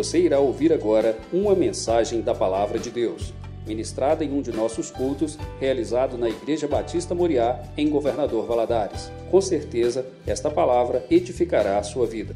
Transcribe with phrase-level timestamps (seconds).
[0.00, 3.34] Você irá ouvir agora uma mensagem da Palavra de Deus,
[3.66, 9.12] ministrada em um de nossos cultos, realizado na Igreja Batista Moriá, em Governador Valadares.
[9.30, 12.34] Com certeza, esta palavra edificará a sua vida.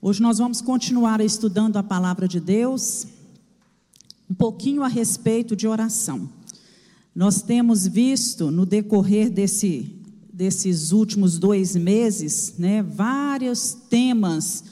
[0.00, 3.06] Hoje nós vamos continuar estudando a palavra de Deus,
[4.30, 6.30] um pouquinho a respeito de oração.
[7.14, 10.02] Nós temos visto no decorrer desse,
[10.34, 14.64] desses últimos dois meses, né, vários temas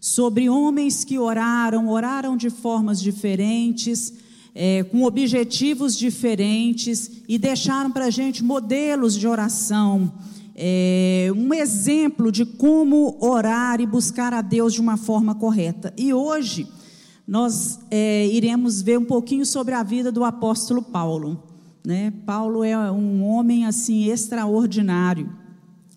[0.00, 4.14] sobre homens que oraram, oraram de formas diferentes,
[4.54, 10.12] é, com objetivos diferentes e deixaram para a gente modelos de oração,
[10.54, 15.92] é, um exemplo de como orar e buscar a Deus de uma forma correta.
[15.96, 16.68] E hoje
[17.26, 21.49] nós é, iremos ver um pouquinho sobre a vida do apóstolo Paulo.
[21.84, 22.12] Né?
[22.26, 25.30] Paulo é um homem assim extraordinário.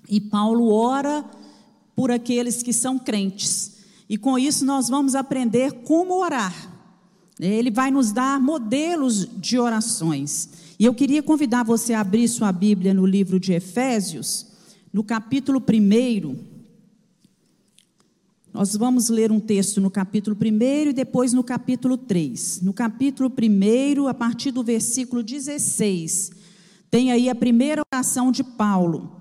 [0.09, 1.26] E Paulo ora
[1.96, 3.78] por aqueles que são crentes.
[4.09, 6.72] E com isso nós vamos aprender como orar.
[7.39, 10.50] Ele vai nos dar modelos de orações.
[10.80, 14.48] E eu queria convidar você a abrir sua Bíblia no livro de Efésios,
[14.92, 16.53] no capítulo 1.
[18.54, 22.62] Nós vamos ler um texto no capítulo 1 e depois no capítulo 3.
[22.62, 26.30] No capítulo 1, a partir do versículo 16,
[26.92, 29.12] tem aí a primeira oração de Paulo.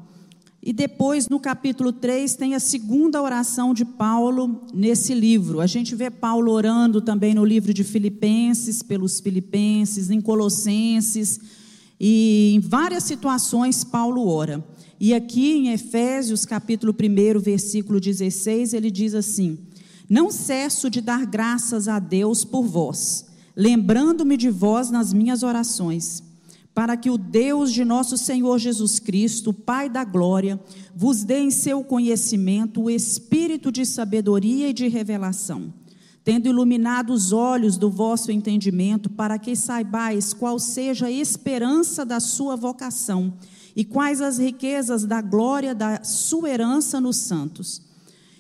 [0.62, 5.62] E depois, no capítulo 3, tem a segunda oração de Paulo nesse livro.
[5.62, 11.40] A gente vê Paulo orando também no livro de Filipenses, pelos Filipenses, em Colossenses,
[11.98, 14.62] e em várias situações Paulo ora.
[15.04, 19.58] E aqui em Efésios, capítulo 1, versículo 16, ele diz assim:
[20.08, 26.22] Não cesso de dar graças a Deus por vós, lembrando-me de vós nas minhas orações,
[26.72, 30.60] para que o Deus de nosso Senhor Jesus Cristo, Pai da glória,
[30.94, 35.74] vos dê em seu conhecimento o espírito de sabedoria e de revelação,
[36.22, 42.20] tendo iluminado os olhos do vosso entendimento, para que saibais qual seja a esperança da
[42.20, 43.34] sua vocação
[43.74, 47.80] e quais as riquezas da glória da sua herança nos santos?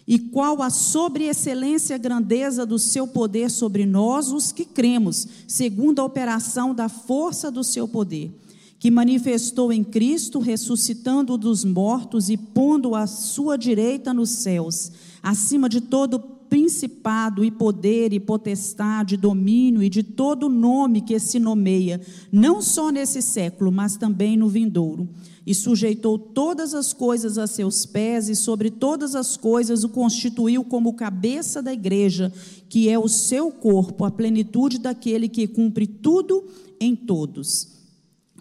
[0.06, 6.04] E qual a sobreexcelência grandeza do seu poder sobre nós, os que cremos, segundo a
[6.04, 8.30] operação da força do seu poder,
[8.78, 14.90] que manifestou em Cristo, ressuscitando dos mortos e pondo a sua direita nos céus,
[15.22, 16.18] acima de todo
[16.52, 21.98] principado e poder e potestade, domínio e de todo nome que se nomeia,
[22.30, 25.08] não só nesse século, mas também no vindouro.
[25.46, 30.62] E sujeitou todas as coisas a seus pés, e sobre todas as coisas o constituiu
[30.62, 32.30] como cabeça da igreja,
[32.68, 36.44] que é o seu corpo, a plenitude daquele que cumpre tudo
[36.78, 37.68] em todos.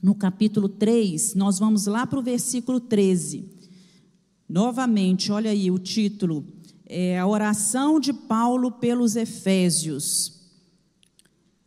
[0.04, 3.46] No capítulo 3, nós vamos lá para o versículo 13.
[4.50, 6.46] Novamente, olha aí o título
[6.94, 10.42] é, a oração de Paulo pelos Efésios.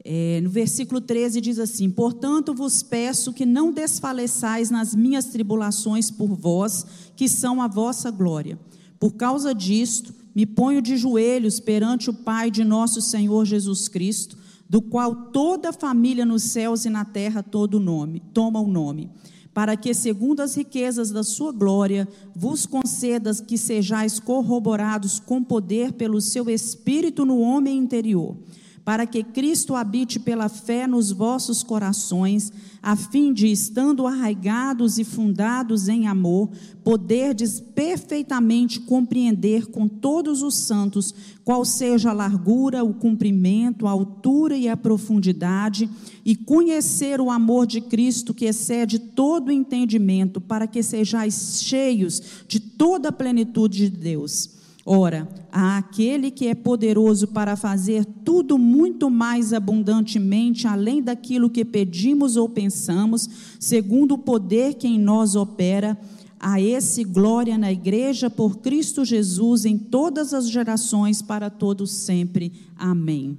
[0.04, 6.10] É, no versículo 13 diz assim: Portanto vos peço que não desfaleçais nas minhas tribulações
[6.10, 6.84] por vós,
[7.16, 8.58] que são a vossa glória.
[9.00, 14.36] Por causa disto, me ponho de joelhos perante o Pai de nosso Senhor Jesus Cristo,
[14.68, 19.10] do qual toda a família nos céus e na terra todo nome, toma o nome
[19.54, 25.92] para que, segundo as riquezas da sua glória, vos concedas que sejais corroborados com poder
[25.92, 28.36] pelo seu Espírito no homem interior
[28.84, 32.52] para que Cristo habite pela fé nos vossos corações,
[32.82, 36.50] a fim de, estando arraigados e fundados em amor,
[36.84, 44.54] poderdes perfeitamente compreender com todos os santos qual seja a largura, o comprimento, a altura
[44.54, 45.88] e a profundidade,
[46.22, 52.60] e conhecer o amor de Cristo que excede todo entendimento, para que sejais cheios de
[52.60, 54.53] toda a plenitude de Deus.
[54.86, 61.64] Ora, há aquele que é poderoso para fazer tudo muito mais abundantemente, além daquilo que
[61.64, 63.28] pedimos ou pensamos,
[63.58, 65.98] segundo o poder que em nós opera,
[66.38, 72.52] a esse glória na igreja por Cristo Jesus em todas as gerações, para todos sempre.
[72.76, 73.38] Amém.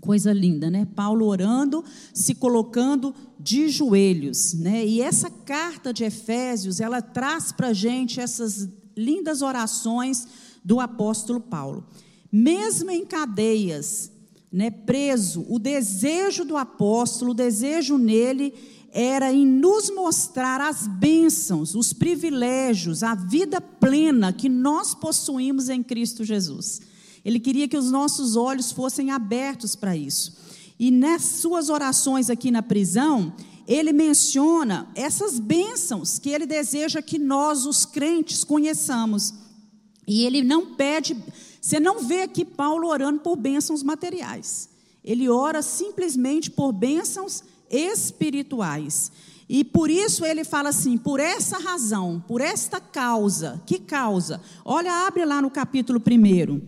[0.00, 0.88] Coisa linda, né?
[0.96, 4.84] Paulo orando, se colocando de joelhos, né?
[4.84, 10.26] E essa carta de Efésios, ela traz para a gente essas lindas orações
[10.64, 11.86] do apóstolo Paulo.
[12.32, 14.10] Mesmo em cadeias,
[14.50, 18.54] né, preso, o desejo do apóstolo, o desejo nele
[18.92, 25.82] era em nos mostrar as bênçãos, os privilégios, a vida plena que nós possuímos em
[25.82, 26.80] Cristo Jesus.
[27.24, 30.36] Ele queria que os nossos olhos fossem abertos para isso.
[30.78, 33.32] E nas suas orações aqui na prisão,
[33.66, 39.34] ele menciona essas bênçãos que ele deseja que nós, os crentes, conheçamos.
[40.06, 41.16] E ele não pede,
[41.60, 44.68] você não vê aqui Paulo orando por bênçãos materiais.
[45.04, 49.10] Ele ora simplesmente por bênçãos espirituais.
[49.48, 53.62] E por isso ele fala assim: por essa razão, por esta causa.
[53.66, 54.40] Que causa?
[54.64, 56.60] Olha, abre lá no capítulo 1.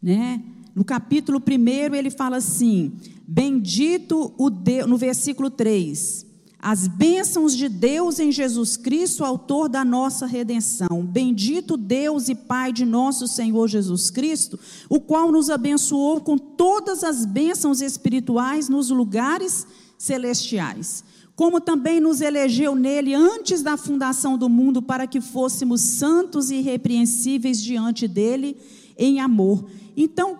[0.00, 0.42] Né?
[0.74, 2.92] No capítulo 1 ele fala assim:
[3.26, 6.27] Bendito o Deus, no versículo 3.
[6.60, 11.04] As bênçãos de Deus em Jesus Cristo, autor da nossa redenção.
[11.04, 14.58] Bendito Deus e Pai de nosso Senhor Jesus Cristo,
[14.88, 21.04] o qual nos abençoou com todas as bênçãos espirituais nos lugares celestiais.
[21.36, 26.56] Como também nos elegeu nele antes da fundação do mundo para que fôssemos santos e
[26.56, 28.56] irrepreensíveis diante dele
[28.98, 29.64] em amor.
[29.96, 30.36] Então,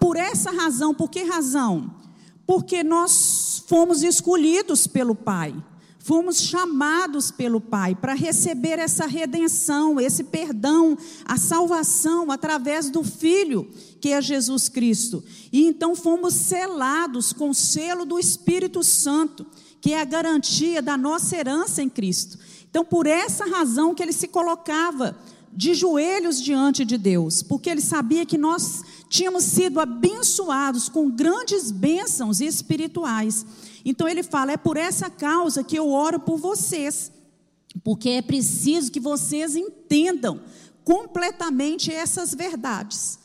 [0.00, 1.94] por essa razão, por que razão?
[2.44, 3.12] Porque nós
[3.70, 5.54] fomos escolhidos pelo Pai,
[6.00, 13.70] fomos chamados pelo Pai para receber essa redenção, esse perdão, a salvação através do Filho,
[14.00, 15.22] que é Jesus Cristo.
[15.52, 19.46] E então fomos selados com o selo do Espírito Santo,
[19.80, 22.40] que é a garantia da nossa herança em Cristo.
[22.68, 25.16] Então, por essa razão que ele se colocava
[25.52, 31.72] de joelhos diante de Deus, porque ele sabia que nós tínhamos sido abençoados com grandes
[31.72, 33.44] bênçãos espirituais.
[33.84, 37.10] Então ele fala: é por essa causa que eu oro por vocês,
[37.82, 40.40] porque é preciso que vocês entendam
[40.84, 43.18] completamente essas verdades,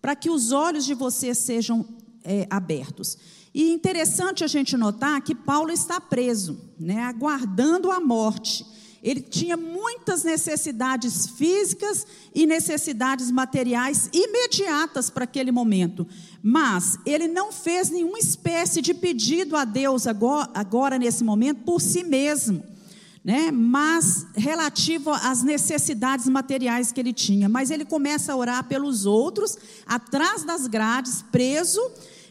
[0.00, 1.86] para que os olhos de vocês sejam
[2.24, 3.18] é, abertos.
[3.54, 8.66] E interessante a gente notar que Paulo está preso, né, aguardando a morte.
[9.06, 12.04] Ele tinha muitas necessidades físicas
[12.34, 16.04] e necessidades materiais imediatas para aquele momento.
[16.42, 21.80] Mas ele não fez nenhuma espécie de pedido a Deus agora, agora nesse momento, por
[21.80, 22.64] si mesmo.
[23.24, 23.52] Né?
[23.52, 27.48] Mas relativo às necessidades materiais que ele tinha.
[27.48, 29.56] Mas ele começa a orar pelos outros,
[29.86, 31.80] atrás das grades, preso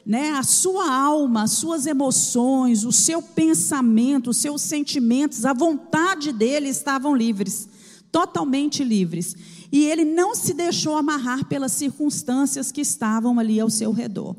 [0.06, 6.32] né, a sua alma, as suas emoções, o seu pensamento, os seus sentimentos, a vontade
[6.32, 7.68] dele estavam livres,
[8.12, 9.36] totalmente livres.
[9.72, 14.36] E ele não se deixou amarrar pelas circunstâncias que estavam ali ao seu redor.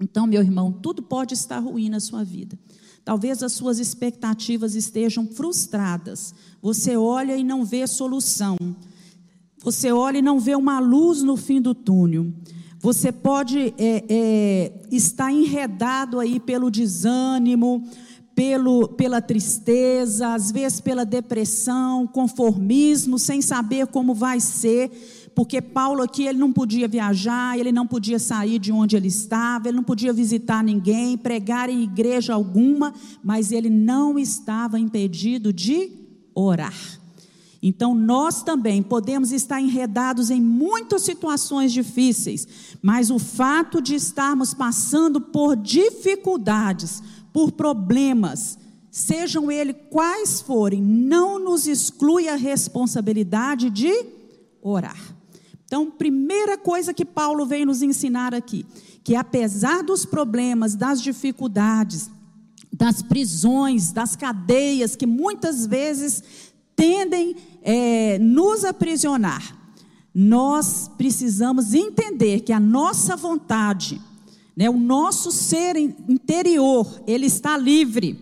[0.00, 2.58] Então, meu irmão, tudo pode estar ruim na sua vida.
[3.04, 6.34] Talvez as suas expectativas estejam frustradas.
[6.60, 8.56] Você olha e não vê solução.
[9.62, 12.32] Você olha e não vê uma luz no fim do túnel.
[12.80, 17.82] Você pode é, é, estar enredado aí pelo desânimo,
[18.38, 24.92] pelo, pela tristeza, às vezes pela depressão, conformismo, sem saber como vai ser,
[25.34, 29.68] porque Paulo aqui ele não podia viajar, ele não podia sair de onde ele estava,
[29.68, 32.94] ele não podia visitar ninguém, pregar em igreja alguma,
[33.24, 35.90] mas ele não estava impedido de
[36.32, 36.97] orar.
[37.62, 42.46] Então, nós também podemos estar enredados em muitas situações difíceis,
[42.80, 47.02] mas o fato de estarmos passando por dificuldades,
[47.32, 48.58] por problemas,
[48.90, 53.92] sejam eles quais forem, não nos exclui a responsabilidade de
[54.62, 55.16] orar.
[55.64, 58.64] Então, primeira coisa que Paulo vem nos ensinar aqui,
[59.02, 62.08] que apesar dos problemas, das dificuldades,
[62.72, 66.22] das prisões, das cadeias que muitas vezes
[66.78, 69.58] tendem é, nos aprisionar,
[70.14, 74.00] nós precisamos entender que a nossa vontade,
[74.56, 78.16] né, o nosso ser interior, ele está livre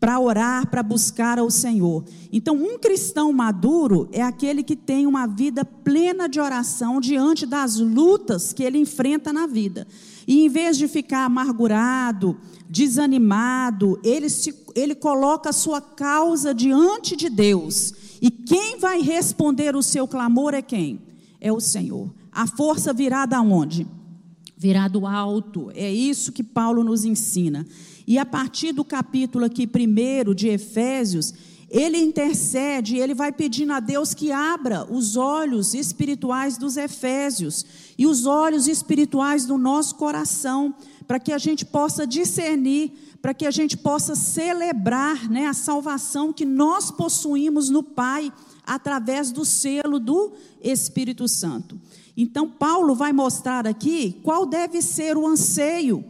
[0.00, 2.04] para orar, para buscar ao Senhor.
[2.32, 7.76] Então, um cristão maduro é aquele que tem uma vida plena de oração diante das
[7.76, 9.86] lutas que ele enfrenta na vida.
[10.26, 12.38] E em vez de ficar amargurado,
[12.70, 17.92] desanimado, ele, se, ele coloca a sua causa diante de Deus.
[18.22, 21.00] E quem vai responder o seu clamor é quem?
[21.40, 22.14] É o Senhor.
[22.30, 23.88] A força virá da onde?
[24.56, 25.72] Virá do alto.
[25.74, 27.66] É isso que Paulo nos ensina.
[28.06, 31.34] E a partir do capítulo aqui primeiro de Efésios,
[31.68, 37.64] ele intercede, ele vai pedindo a Deus que abra os olhos espirituais dos Efésios
[37.96, 40.74] e os olhos espirituais do nosso coração,
[41.10, 46.32] para que a gente possa discernir, para que a gente possa celebrar né, a salvação
[46.32, 48.32] que nós possuímos no Pai,
[48.64, 50.30] através do selo do
[50.62, 51.80] Espírito Santo.
[52.16, 56.04] Então, Paulo vai mostrar aqui qual deve ser o anseio,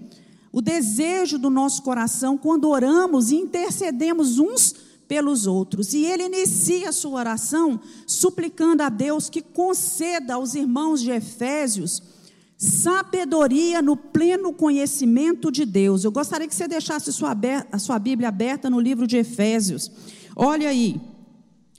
[0.52, 4.74] o desejo do nosso coração quando oramos e intercedemos uns
[5.08, 5.94] pelos outros.
[5.94, 12.02] E ele inicia a sua oração suplicando a Deus que conceda aos irmãos de Efésios
[12.60, 16.04] Sabedoria no pleno conhecimento de Deus.
[16.04, 17.34] Eu gostaria que você deixasse sua,
[17.72, 19.90] a sua Bíblia aberta no livro de Efésios.
[20.36, 21.00] Olha aí,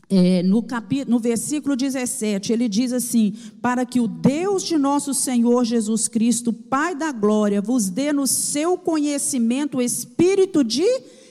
[0.09, 0.65] é, no,
[1.07, 6.51] no versículo 17, ele diz assim: Para que o Deus de nosso Senhor Jesus Cristo,
[6.51, 10.87] Pai da glória, vos dê no seu conhecimento o espírito de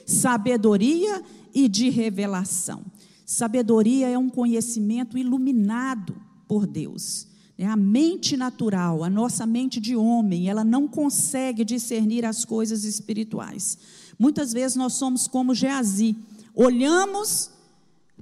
[0.07, 2.85] sabedoria e de revelação.
[3.27, 6.15] Sabedoria é um conhecimento iluminado
[6.47, 7.30] por Deus.
[7.61, 12.85] É a mente natural, a nossa mente de homem, ela não consegue discernir as coisas
[12.85, 13.77] espirituais.
[14.19, 16.17] Muitas vezes nós somos como Geazi,
[16.55, 17.51] olhamos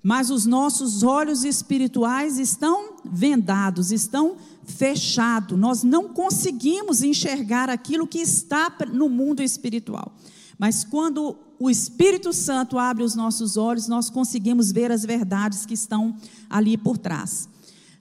[0.03, 5.59] mas os nossos olhos espirituais estão vendados, estão fechados.
[5.59, 10.13] Nós não conseguimos enxergar aquilo que está no mundo espiritual.
[10.59, 15.75] Mas quando o Espírito Santo abre os nossos olhos, nós conseguimos ver as verdades que
[15.75, 16.17] estão
[16.49, 17.49] ali por trás.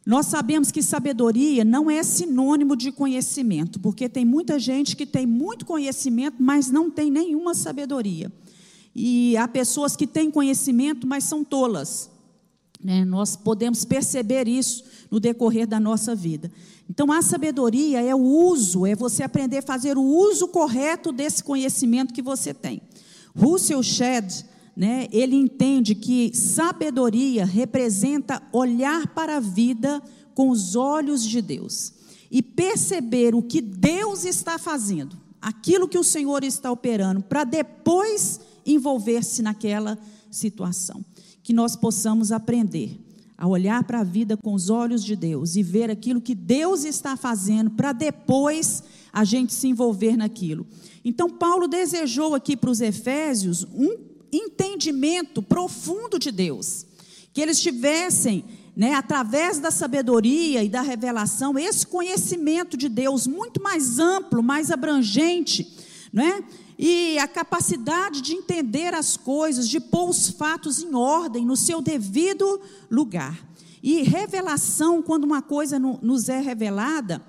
[0.07, 5.25] Nós sabemos que sabedoria não é sinônimo de conhecimento, porque tem muita gente que tem
[5.25, 8.31] muito conhecimento, mas não tem nenhuma sabedoria.
[8.95, 12.09] E há pessoas que têm conhecimento, mas são tolas.
[12.81, 13.03] Né?
[13.03, 16.49] Nós podemos perceber isso no decorrer da nossa vida.
[16.89, 21.43] Então, a sabedoria é o uso, é você aprender a fazer o uso correto desse
[21.43, 22.81] conhecimento que você tem.
[23.35, 24.45] Russell Shedd,
[24.77, 29.99] né, ele entende que sabedoria representa olhar para a vida
[30.35, 31.93] com os olhos de Deus
[32.29, 38.39] e perceber o que Deus está fazendo, aquilo que o Senhor está operando, para depois
[38.63, 39.97] envolver-se naquela
[40.29, 41.03] situação.
[41.41, 42.99] Que nós possamos aprender
[43.35, 46.83] a olhar para a vida com os olhos de Deus e ver aquilo que Deus
[46.83, 50.67] está fazendo para depois a gente se envolver naquilo.
[51.03, 56.85] Então, Paulo desejou aqui para os Efésios um entendimento profundo de Deus,
[57.33, 58.43] que eles tivessem,
[58.75, 64.71] né, através da sabedoria e da revelação, esse conhecimento de Deus muito mais amplo, mais
[64.71, 65.75] abrangente,
[66.11, 66.43] não é?
[66.77, 71.81] e a capacidade de entender as coisas, de pôr os fatos em ordem, no seu
[71.81, 73.37] devido lugar.
[73.81, 77.21] E revelação, quando uma coisa nos é revelada,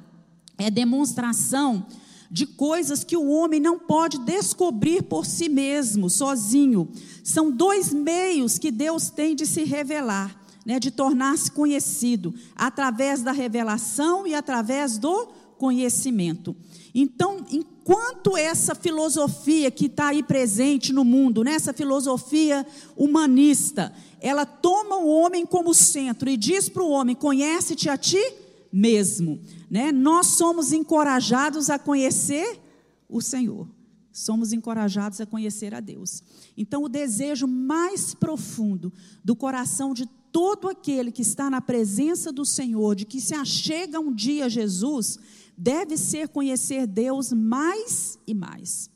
[0.59, 1.87] é demonstração
[2.31, 6.89] de coisas que o homem não pode descobrir por si mesmo, sozinho.
[7.25, 13.33] São dois meios que Deus tem de se revelar, né, de tornar-se conhecido, através da
[13.33, 16.55] revelação e através do conhecimento.
[16.95, 22.67] Então, enquanto essa filosofia que está aí presente no mundo, né, filosofia
[22.97, 28.23] humanista, ela toma o homem como centro e diz para o homem: conhece-te a ti
[28.73, 29.41] mesmo.
[29.71, 29.93] Né?
[29.93, 32.61] Nós somos encorajados a conhecer
[33.09, 33.69] o Senhor.
[34.13, 36.23] Somos encorajados a conhecer a Deus.
[36.57, 38.93] Então, o desejo mais profundo
[39.25, 44.01] do coração de todo aquele que está na presença do Senhor, de que se achega
[44.01, 45.19] um dia Jesus,
[45.57, 48.91] deve ser conhecer Deus mais e mais.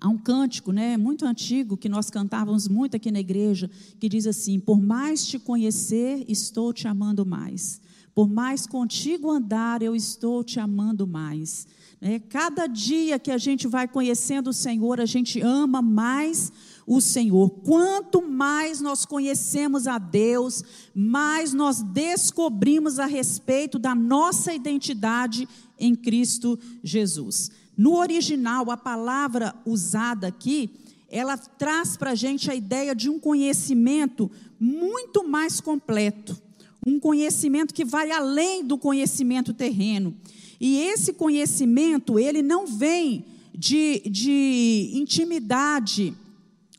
[0.00, 4.26] Há um cântico, né, muito antigo que nós cantávamos muito aqui na igreja, que diz
[4.26, 7.80] assim: "Por mais te conhecer, estou te amando mais.
[8.20, 11.66] Por mais contigo andar, eu estou te amando mais."
[12.02, 16.52] É, cada dia que a gente vai conhecendo o Senhor, a gente ama mais
[16.86, 17.48] o Senhor.
[17.48, 20.62] Quanto mais nós conhecemos a Deus,
[20.94, 25.48] mais nós descobrimos a respeito da nossa identidade
[25.78, 27.50] em Cristo Jesus.
[27.74, 30.70] No original, a palavra usada aqui,
[31.08, 36.49] ela traz para a gente a ideia de um conhecimento muito mais completo,
[36.86, 40.14] um conhecimento que vai além do conhecimento terreno.
[40.60, 46.14] E esse conhecimento, ele não vem de, de intimidade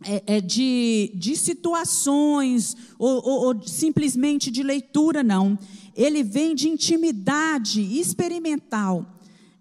[0.04, 5.58] é, é de, de situações ou, ou, ou simplesmente de leitura, não.
[5.96, 9.06] Ele vem de intimidade experimental,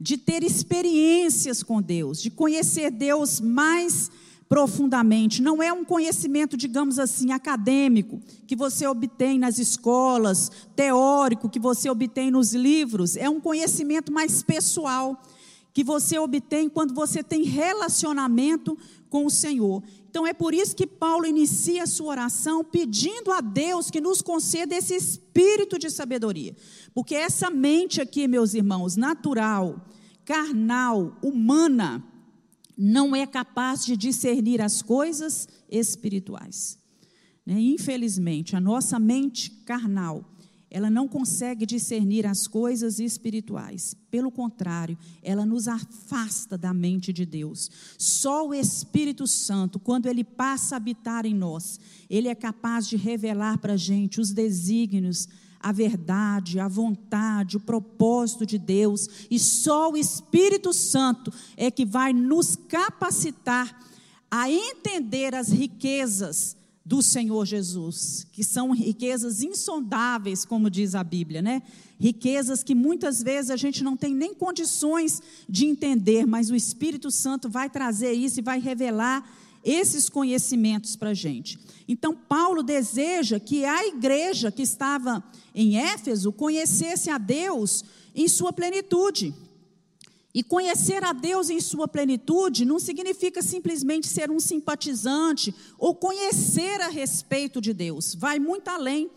[0.01, 4.11] de ter experiências com Deus, de conhecer Deus mais
[4.51, 5.41] profundamente.
[5.41, 11.89] Não é um conhecimento, digamos assim, acadêmico, que você obtém nas escolas, teórico, que você
[11.89, 13.17] obtém nos livros.
[13.17, 15.23] É um conhecimento mais pessoal,
[15.73, 18.77] que você obtém quando você tem relacionamento
[19.09, 19.85] com o Senhor.
[20.11, 24.21] Então é por isso que Paulo inicia a sua oração pedindo a Deus que nos
[24.21, 26.57] conceda esse espírito de sabedoria.
[26.93, 29.87] Porque essa mente aqui, meus irmãos, natural,
[30.25, 32.10] carnal, humana,
[32.83, 36.79] não é capaz de discernir as coisas espirituais.
[37.45, 37.61] Né?
[37.61, 40.25] Infelizmente, a nossa mente carnal
[40.71, 43.95] ela não consegue discernir as coisas espirituais.
[44.09, 47.69] Pelo contrário, ela nos afasta da mente de Deus.
[47.99, 52.97] Só o Espírito Santo, quando ele passa a habitar em nós, ele é capaz de
[52.97, 59.09] revelar para a gente os desígnios, a verdade, a vontade, o propósito de Deus.
[59.29, 63.77] E só o Espírito Santo é que vai nos capacitar
[64.31, 66.60] a entender as riquezas
[66.91, 71.63] do Senhor Jesus, que são riquezas insondáveis, como diz a Bíblia, né?
[72.01, 77.09] Riquezas que muitas vezes a gente não tem nem condições de entender, mas o Espírito
[77.09, 79.25] Santo vai trazer isso e vai revelar
[79.65, 81.61] esses conhecimentos para a gente.
[81.87, 85.23] Então, Paulo deseja que a igreja que estava
[85.55, 87.85] em Éfeso conhecesse a Deus
[88.17, 89.33] em sua plenitude.
[90.33, 96.81] E conhecer a Deus em sua plenitude não significa simplesmente ser um simpatizante ou conhecer
[96.81, 99.11] a respeito de Deus, vai muito além.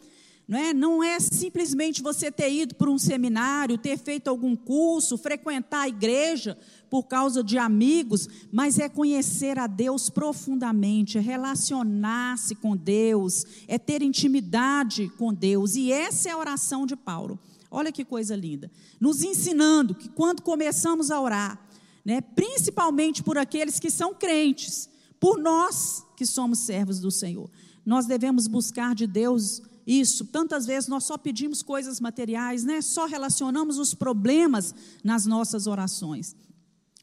[0.45, 5.17] Não é, não é simplesmente você ter ido para um seminário, ter feito algum curso,
[5.17, 6.57] frequentar a igreja
[6.89, 13.77] por causa de amigos, mas é conhecer a Deus profundamente, é relacionar-se com Deus, é
[13.77, 15.75] ter intimidade com Deus.
[15.75, 17.39] E essa é a oração de Paulo.
[17.73, 18.71] Olha que coisa linda.
[18.99, 21.59] Nos ensinando que quando começamos a orar,
[22.05, 24.87] né, principalmente por aqueles que são crentes,
[25.19, 27.49] por nós que somos servos do Senhor,
[27.83, 30.25] nós devemos buscar de Deus isso.
[30.25, 32.79] Tantas vezes nós só pedimos coisas materiais, né?
[32.79, 36.35] Só relacionamos os problemas nas nossas orações.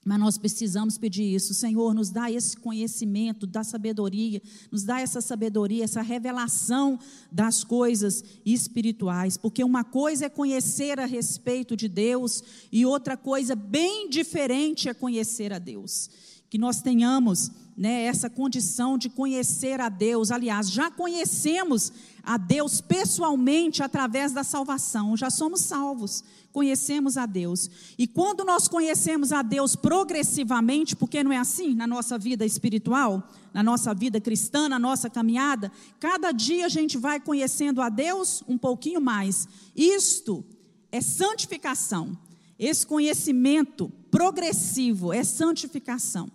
[0.04, 4.40] Mas nós precisamos pedir isso, Senhor, nos dá esse conhecimento da sabedoria,
[4.71, 6.99] nos dá essa sabedoria, essa revelação
[7.30, 12.42] das coisas espirituais, porque uma coisa é conhecer a respeito de Deus
[12.73, 16.09] e outra coisa bem diferente é conhecer a Deus.
[16.49, 20.30] Que nós tenhamos né, essa condição de conhecer a Deus.
[20.30, 21.92] Aliás, já conhecemos
[22.23, 26.23] a Deus pessoalmente através da salvação, já somos salvos,
[26.53, 27.71] conhecemos a Deus.
[27.99, 33.29] E quando nós conhecemos a Deus progressivamente, porque não é assim na nossa vida espiritual,
[33.53, 38.43] na nossa vida cristã, na nossa caminhada, cada dia a gente vai conhecendo a Deus
[38.47, 39.49] um pouquinho mais.
[39.75, 40.45] Isto
[40.91, 42.17] é santificação.
[42.59, 46.31] Esse conhecimento progressivo é santificação.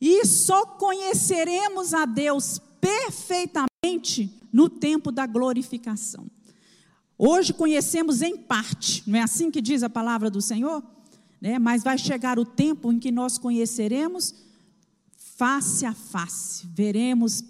[0.00, 3.69] E só conheceremos a Deus perfeitamente
[4.52, 6.26] no tempo da glorificação.
[7.16, 10.82] Hoje conhecemos em parte, não é assim que diz a palavra do Senhor?
[11.40, 11.58] Né?
[11.58, 14.34] Mas vai chegar o tempo em que nós conheceremos
[15.16, 17.42] face a face, veremos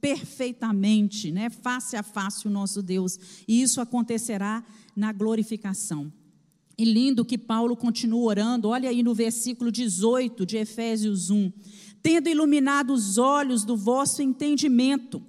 [0.00, 1.48] perfeitamente, né?
[1.48, 4.62] face a face o nosso Deus, e isso acontecerá
[4.94, 6.12] na glorificação.
[6.76, 11.50] E lindo que Paulo continua orando, olha aí no versículo 18 de Efésios 1
[12.02, 15.20] tendo iluminado os olhos do vosso entendimento,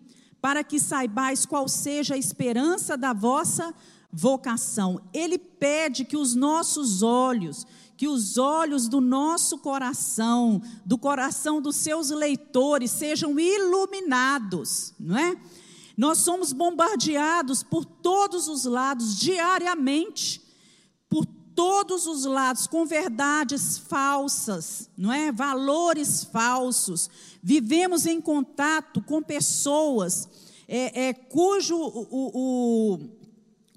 [0.41, 3.73] para que saibais qual seja a esperança da vossa
[4.11, 5.01] vocação.
[5.13, 7.65] Ele pede que os nossos olhos,
[7.97, 15.37] que os olhos do nosso coração, do coração dos seus leitores, sejam iluminados, não é?
[15.97, 20.41] Nós somos bombardeados por todos os lados diariamente
[21.59, 25.29] todos os lados com verdades falsas, não é?
[25.29, 27.09] Valores falsos.
[27.43, 30.29] Vivemos em contato com pessoas
[30.69, 32.99] é, é, cujo o, o,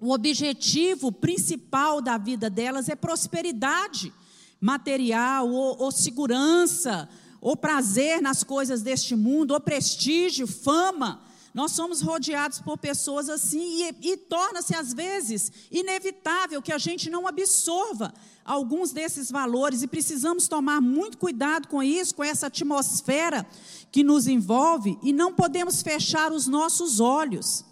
[0.01, 4.12] o objetivo principal da vida delas é prosperidade
[4.61, 7.09] material ou, ou segurança,
[7.40, 11.21] ou prazer nas coisas deste mundo, ou prestígio, fama.
[11.55, 17.11] Nós somos rodeados por pessoas assim e, e torna-se, às vezes, inevitável que a gente
[17.11, 18.12] não absorva
[18.45, 23.47] alguns desses valores e precisamos tomar muito cuidado com isso, com essa atmosfera
[23.91, 27.65] que nos envolve e não podemos fechar os nossos olhos.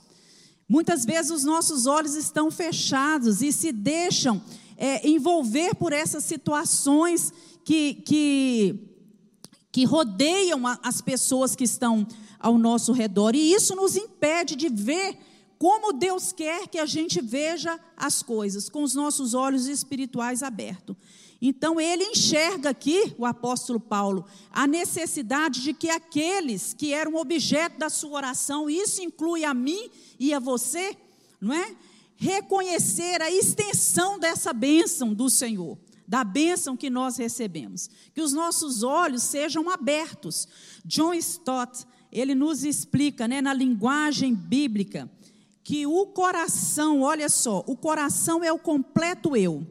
[0.69, 4.43] Muitas vezes os nossos olhos estão fechados e se deixam
[4.77, 7.33] é, envolver por essas situações
[7.65, 8.79] que, que,
[9.73, 12.07] que rodeiam as pessoas que estão
[12.41, 13.37] ao nosso redor.
[13.37, 15.17] E isso nos impede de ver
[15.59, 20.97] como Deus quer que a gente veja as coisas, com os nossos olhos espirituais abertos.
[21.43, 27.79] Então, ele enxerga aqui, o apóstolo Paulo, a necessidade de que aqueles que eram objeto
[27.79, 30.97] da sua oração, isso inclui a mim e a você,
[31.39, 31.77] não é?
[32.17, 37.89] Reconhecer a extensão dessa bênção do Senhor, da bênção que nós recebemos.
[38.15, 40.47] Que os nossos olhos sejam abertos.
[40.85, 45.11] John Stott, ele nos explica, né, na linguagem bíblica,
[45.63, 49.67] que o coração, olha só, o coração é o completo eu,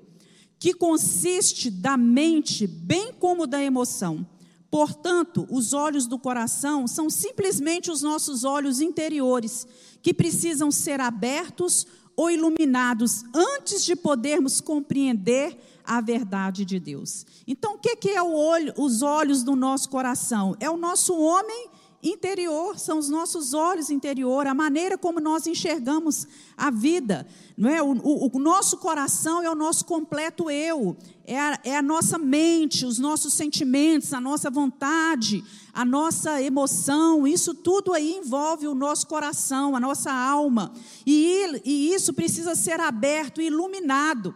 [0.57, 4.25] que consiste da mente bem como da emoção.
[4.69, 9.67] Portanto, os olhos do coração são simplesmente os nossos olhos interiores,
[10.01, 17.25] que precisam ser abertos ou iluminados antes de podermos compreender a verdade de Deus.
[17.47, 20.55] Então, o que é olho, os olhos do nosso coração?
[20.59, 21.69] É o nosso homem
[22.01, 27.81] interior, são os nossos olhos interior, a maneira como nós enxergamos a vida, não é?
[27.81, 32.17] O, o, o nosso coração é o nosso completo eu, é a, é a nossa
[32.17, 38.75] mente, os nossos sentimentos, a nossa vontade, a nossa emoção, isso tudo aí envolve o
[38.75, 40.73] nosso coração, a nossa alma,
[41.05, 44.33] e, e isso precisa ser aberto iluminado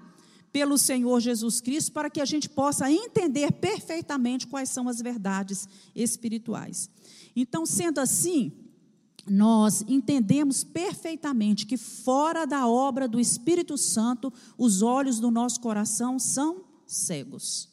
[0.54, 5.67] pelo Senhor Jesus Cristo para que a gente possa entender perfeitamente quais são as verdades
[5.95, 6.91] espirituais.
[7.36, 8.52] Então, sendo assim,
[9.28, 16.19] nós entendemos perfeitamente que fora da obra do Espírito Santo, os olhos do nosso coração
[16.19, 17.69] são cegos.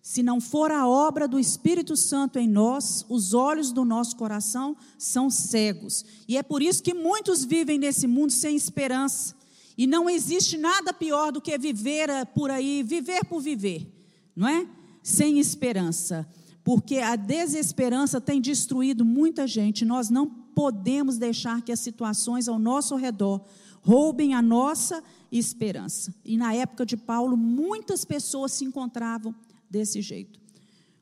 [0.00, 4.74] Se não for a obra do Espírito Santo em nós, os olhos do nosso coração
[4.96, 6.04] são cegos.
[6.26, 9.36] E é por isso que muitos vivem nesse mundo sem esperança.
[9.76, 13.86] E não existe nada pior do que viver por aí, viver por viver,
[14.34, 14.66] não é?
[15.02, 16.26] Sem esperança
[16.68, 19.86] porque a desesperança tem destruído muita gente.
[19.86, 23.42] Nós não podemos deixar que as situações ao nosso redor
[23.80, 25.02] roubem a nossa
[25.32, 26.14] esperança.
[26.22, 29.34] E na época de Paulo, muitas pessoas se encontravam
[29.70, 30.38] desse jeito,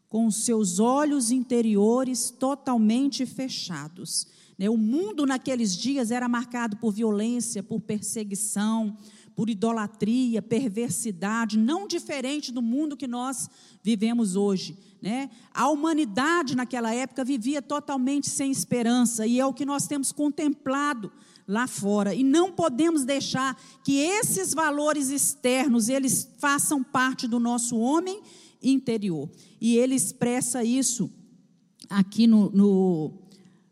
[0.09, 4.29] com seus olhos interiores totalmente fechados.
[4.57, 4.70] Né?
[4.70, 8.96] O mundo naqueles dias era marcado por violência, por perseguição,
[9.37, 13.51] por idolatria, perversidade, não diferente do mundo que nós
[13.83, 14.79] vivemos hoje.
[15.01, 15.29] Né?
[15.53, 21.12] A humanidade naquela época vivia totalmente sem esperança, e é o que nós temos contemplado
[21.46, 22.14] lá fora.
[22.14, 28.22] E não podemos deixar que esses valores externos eles façam parte do nosso homem
[28.62, 29.29] interior.
[29.61, 31.11] E ele expressa isso
[31.90, 33.12] aqui no, no,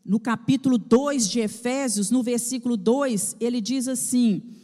[0.05, 4.54] no capítulo 2 de Efésios, no versículo 2, ele diz assim: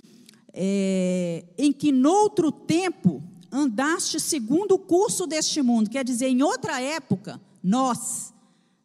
[0.54, 6.82] é, em que noutro tempo andaste segundo o curso deste mundo, quer dizer, em outra
[6.82, 8.34] época, nós,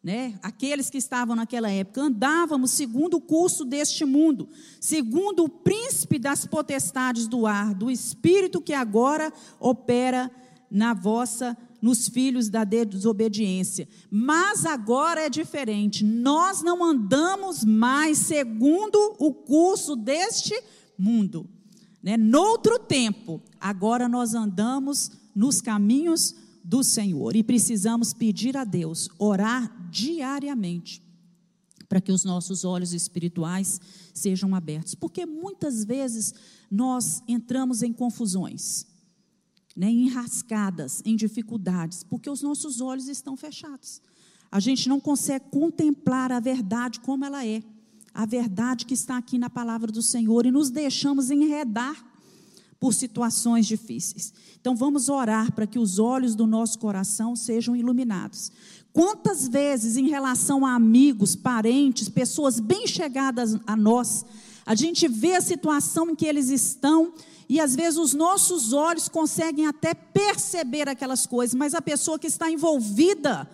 [0.03, 4.49] né, aqueles que estavam naquela época, andávamos segundo o curso deste mundo,
[4.79, 10.29] segundo o príncipe das potestades do ar, do espírito que agora opera
[10.69, 13.87] na vossa nos filhos da desobediência.
[14.09, 16.03] Mas agora é diferente.
[16.03, 20.53] Nós não andamos mais segundo o curso deste
[20.97, 21.47] mundo.
[22.01, 22.17] Né?
[22.17, 29.89] Noutro tempo, agora nós andamos nos caminhos do Senhor e precisamos pedir a Deus, orar
[29.89, 31.01] diariamente,
[31.87, 33.79] para que os nossos olhos espirituais
[34.13, 36.33] sejam abertos, porque muitas vezes
[36.69, 38.85] nós entramos em confusões,
[39.75, 44.01] né, em rascadas, em dificuldades, porque os nossos olhos estão fechados.
[44.51, 47.63] A gente não consegue contemplar a verdade como ela é
[48.17, 51.95] a verdade que está aqui na palavra do Senhor e nos deixamos enredar
[52.79, 54.33] por situações difíceis.
[54.59, 58.51] Então vamos orar para que os olhos do nosso coração sejam iluminados.
[58.91, 64.25] Quantas vezes, em relação a amigos, parentes, pessoas bem chegadas a nós,
[64.65, 67.13] a gente vê a situação em que eles estão
[67.47, 72.25] e às vezes os nossos olhos conseguem até perceber aquelas coisas, mas a pessoa que
[72.25, 73.47] está envolvida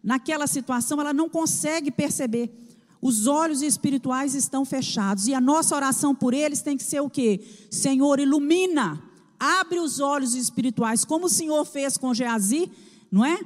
[0.00, 2.65] naquela situação, ela não consegue perceber.
[3.06, 5.28] Os olhos espirituais estão fechados.
[5.28, 7.40] E a nossa oração por eles tem que ser o quê?
[7.70, 9.00] Senhor, ilumina,
[9.38, 12.68] abre os olhos espirituais, como o Senhor fez com Geazi,
[13.08, 13.38] não é?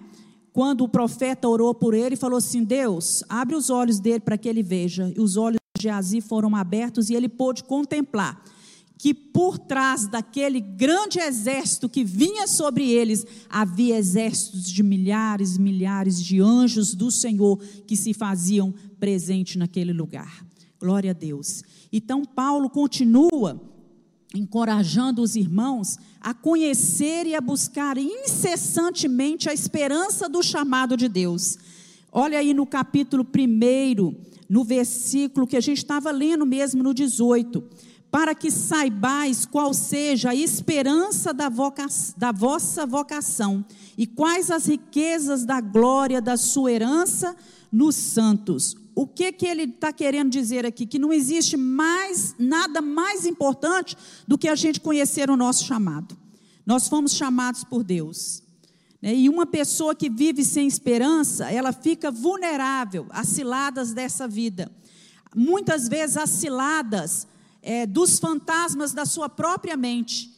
[0.51, 4.49] Quando o profeta orou por ele, falou assim: Deus, abre os olhos dele para que
[4.49, 5.13] ele veja.
[5.15, 8.43] E os olhos de Geazi foram abertos e ele pôde contemplar
[9.01, 16.23] que por trás daquele grande exército que vinha sobre eles, havia exércitos de milhares, milhares
[16.23, 20.45] de anjos do Senhor que se faziam presente naquele lugar.
[20.79, 21.63] Glória a Deus.
[21.91, 23.59] Então, Paulo continua
[24.35, 31.57] encorajando os irmãos a conhecer e a buscar incessantemente a esperança do chamado de Deus.
[32.13, 34.15] Olha aí no capítulo 1,
[34.47, 37.65] no versículo que a gente estava lendo mesmo no 18
[38.11, 43.65] para que saibais qual seja a esperança da, voca da vossa vocação
[43.97, 47.37] e quais as riquezas da glória da sua herança
[47.71, 48.77] nos santos.
[48.95, 50.85] O que, que ele está querendo dizer aqui?
[50.87, 53.97] Que não existe mais nada mais importante
[54.27, 56.19] do que a gente conhecer o nosso chamado.
[56.67, 58.43] Nós fomos chamados por Deus.
[59.01, 59.15] Né?
[59.15, 64.71] E uma pessoa que vive sem esperança, ela fica vulnerável às ciladas dessa vida.
[65.35, 67.27] Muitas vezes as ciladas
[67.63, 70.31] é, dos fantasmas da sua própria mente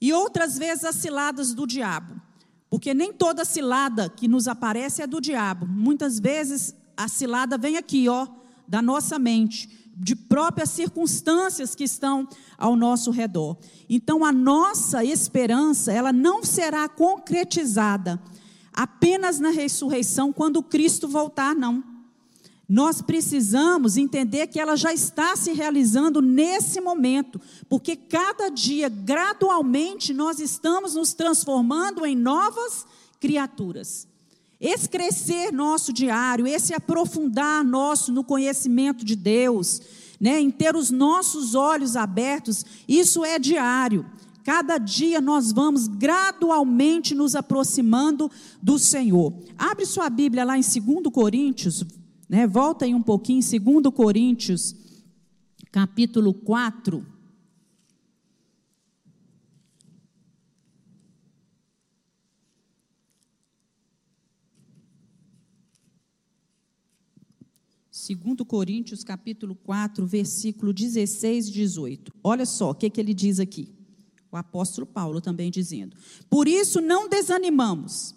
[0.00, 2.20] e outras vezes as ciladas do diabo.
[2.68, 5.66] Porque nem toda cilada que nos aparece é do diabo.
[5.66, 8.26] Muitas vezes a cilada vem aqui, ó,
[8.66, 13.58] da nossa mente, de próprias circunstâncias que estão ao nosso redor.
[13.88, 18.20] Então a nossa esperança, ela não será concretizada
[18.72, 21.91] apenas na ressurreição quando Cristo voltar, não.
[22.72, 30.14] Nós precisamos entender que ela já está se realizando nesse momento, porque cada dia, gradualmente,
[30.14, 32.86] nós estamos nos transformando em novas
[33.20, 34.08] criaturas.
[34.58, 39.82] Esse crescer nosso diário, esse aprofundar nosso no conhecimento de Deus,
[40.18, 44.06] né, em ter os nossos olhos abertos, isso é diário.
[44.44, 48.30] Cada dia nós vamos gradualmente nos aproximando
[48.62, 49.30] do Senhor.
[49.58, 51.84] Abre sua Bíblia lá em 2 Coríntios,
[52.32, 52.46] né?
[52.46, 54.74] Volta aí um pouquinho, 2 Coríntios,
[55.70, 57.06] capítulo 4.
[67.90, 72.14] Segundo Coríntios, capítulo 4, versículo 16 e 18.
[72.24, 73.68] Olha só o que, que ele diz aqui.
[74.30, 75.94] O apóstolo Paulo também dizendo:
[76.30, 78.14] Por isso não desanimamos,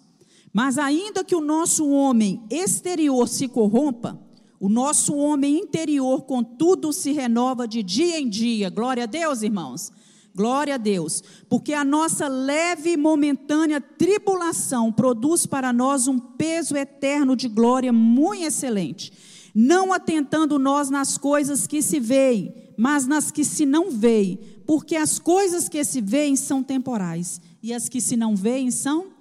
[0.56, 4.18] mas ainda que o nosso homem exterior se corrompa,
[4.58, 8.70] o nosso homem interior, contudo, se renova de dia em dia.
[8.70, 9.92] Glória a Deus, irmãos.
[10.34, 11.22] Glória a Deus.
[11.50, 17.92] Porque a nossa leve e momentânea tribulação produz para nós um peso eterno de glória
[17.92, 19.12] muito excelente.
[19.54, 24.40] Não atentando nós nas coisas que se veem, mas nas que se não veem.
[24.64, 29.15] Porque as coisas que se veem são temporais e as que se não veem são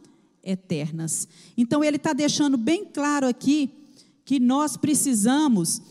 [0.46, 1.28] eternas.
[1.58, 3.70] Então ele está deixando bem claro aqui
[4.24, 5.82] que nós precisamos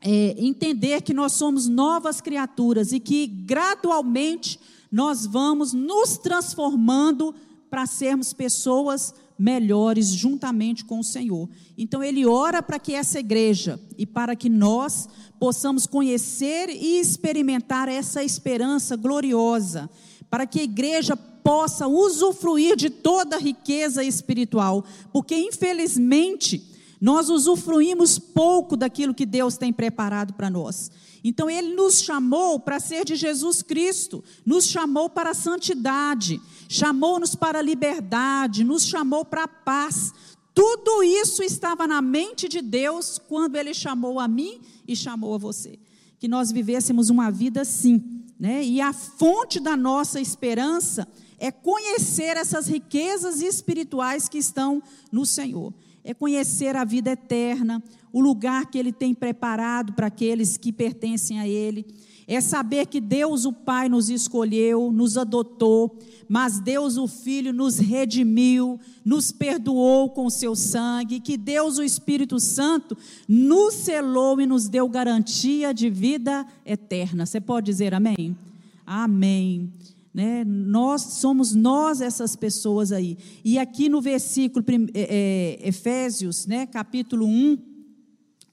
[0.00, 4.58] é, entender que nós somos novas criaturas e que gradualmente
[4.90, 7.34] nós vamos nos transformando
[7.70, 11.48] para sermos pessoas melhores juntamente com o Senhor.
[11.76, 15.08] Então ele ora para que essa igreja e para que nós
[15.40, 19.90] possamos conhecer e experimentar essa esperança gloriosa,
[20.30, 28.18] para que a igreja possa usufruir de toda a riqueza espiritual, porque infelizmente nós usufruímos
[28.18, 30.90] pouco daquilo que Deus tem preparado para nós.
[31.22, 37.34] Então ele nos chamou para ser de Jesus Cristo, nos chamou para a santidade, chamou-nos
[37.34, 40.14] para a liberdade, nos chamou para a paz.
[40.54, 45.38] Tudo isso estava na mente de Deus quando ele chamou a mim e chamou a
[45.38, 45.78] você.
[46.18, 48.64] Que nós vivêssemos uma vida assim, né?
[48.64, 51.06] E a fonte da nossa esperança
[51.38, 55.72] é conhecer essas riquezas espirituais que estão no Senhor.
[56.02, 61.40] É conhecer a vida eterna, o lugar que Ele tem preparado para aqueles que pertencem
[61.40, 61.86] a Ele.
[62.26, 67.78] É saber que Deus o Pai nos escolheu, nos adotou, mas Deus o Filho nos
[67.78, 72.96] redimiu, nos perdoou com o seu sangue, que Deus o Espírito Santo
[73.28, 77.26] nos selou e nos deu garantia de vida eterna.
[77.26, 78.36] Você pode dizer amém?
[78.86, 79.70] Amém.
[80.14, 80.44] Né?
[80.44, 83.18] Nós somos nós essas pessoas aí.
[83.44, 87.58] E aqui no versículo é, é, Efésios, né, capítulo 1,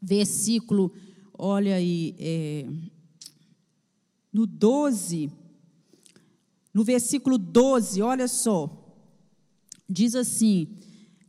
[0.01, 0.91] versículo,
[1.37, 2.65] olha aí, é,
[4.33, 5.31] no 12,
[6.73, 8.97] no versículo 12, olha só,
[9.87, 10.67] diz assim: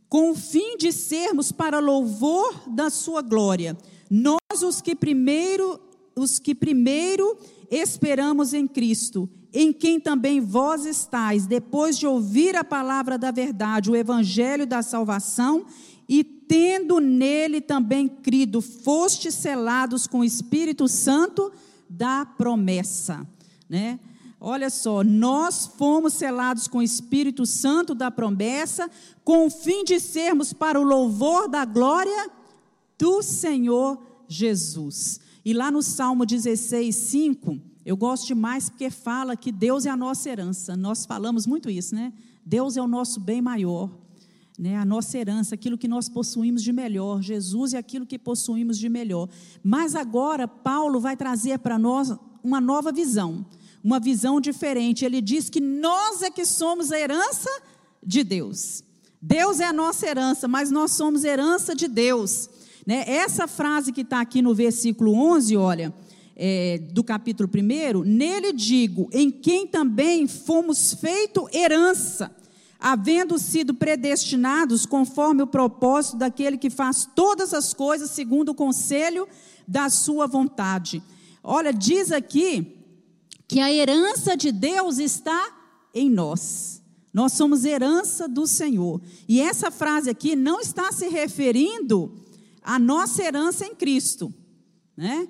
[0.09, 3.77] com o fim de sermos para louvor da sua glória,
[4.09, 5.79] nós os que primeiro,
[6.15, 7.37] os que primeiro
[7.69, 13.91] esperamos em Cristo, em quem também vós estáis, depois de ouvir a palavra da verdade,
[13.91, 15.65] o evangelho da salvação,
[16.09, 21.51] e tendo nele também crido, fostes selados com o Espírito Santo
[21.87, 23.25] da promessa,
[23.69, 23.99] né?
[24.45, 28.89] Olha só, nós fomos selados com o Espírito Santo da promessa,
[29.23, 32.29] com o fim de sermos para o louvor da glória
[32.97, 35.21] do Senhor Jesus.
[35.45, 39.97] E lá no Salmo 16, 5, eu gosto demais porque fala que Deus é a
[39.97, 40.75] nossa herança.
[40.75, 42.13] Nós falamos muito isso, né?
[42.45, 43.89] Deus é o nosso bem maior,
[44.57, 44.77] né?
[44.77, 47.21] A nossa herança, aquilo que nós possuímos de melhor.
[47.21, 49.27] Jesus é aquilo que possuímos de melhor.
[49.61, 53.45] Mas agora Paulo vai trazer para nós uma nova visão,
[53.83, 55.03] uma visão diferente.
[55.03, 57.49] Ele diz que nós é que somos a herança
[58.01, 58.83] de Deus.
[59.21, 62.49] Deus é a nossa herança, mas nós somos herança de Deus.
[62.85, 63.03] Né?
[63.07, 65.93] Essa frase que está aqui no versículo 11, olha,
[66.35, 72.35] é, do capítulo 1, nele digo, em quem também fomos feito herança,
[72.79, 79.27] havendo sido predestinados conforme o propósito daquele que faz todas as coisas segundo o conselho
[79.67, 81.01] da sua vontade.
[81.43, 82.77] Olha, diz aqui
[83.47, 85.53] que a herança de Deus está
[85.93, 86.81] em nós.
[87.13, 88.99] Nós somos herança do Senhor.
[89.27, 92.11] E essa frase aqui não está se referindo
[92.61, 94.33] a nossa herança em Cristo,
[94.97, 95.27] né?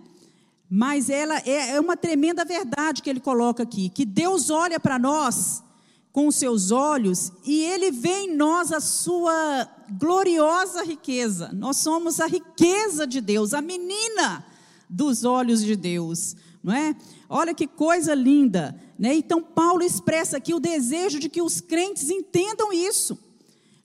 [0.75, 4.97] Mas ela é, é uma tremenda verdade que ele coloca aqui, que Deus olha para
[4.97, 5.63] nós
[6.11, 11.51] com os seus olhos e ele vê em nós a sua gloriosa riqueza.
[11.53, 14.43] Nós somos a riqueza de Deus, a menina
[14.89, 16.95] dos olhos de Deus, não é?
[17.29, 19.13] Olha que coisa linda, né?
[19.13, 23.15] Então Paulo expressa aqui o desejo de que os crentes entendam isso,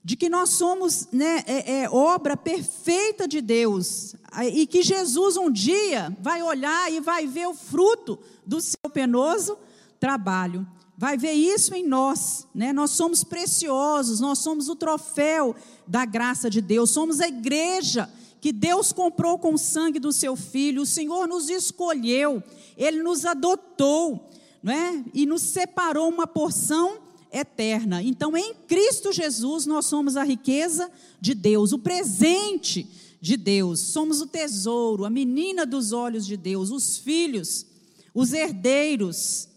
[0.09, 4.15] de que nós somos né, é, é, obra perfeita de Deus
[4.51, 9.55] e que Jesus um dia vai olhar e vai ver o fruto do seu penoso
[9.99, 10.65] trabalho
[10.97, 12.73] vai ver isso em nós, né?
[12.73, 15.55] Nós somos preciosos, nós somos o troféu
[15.87, 18.09] da graça de Deus, somos a igreja
[18.41, 22.43] que Deus comprou com o sangue do seu filho, o Senhor nos escolheu,
[22.75, 24.27] ele nos adotou,
[24.61, 25.03] não é?
[25.13, 26.97] E nos separou uma porção
[27.31, 28.01] eterna.
[28.01, 30.89] Então, em Cristo Jesus, nós somos a riqueza
[31.19, 32.87] de Deus, o presente
[33.21, 37.65] de Deus, somos o tesouro, a menina dos olhos de Deus, os filhos,
[38.13, 39.49] os herdeiros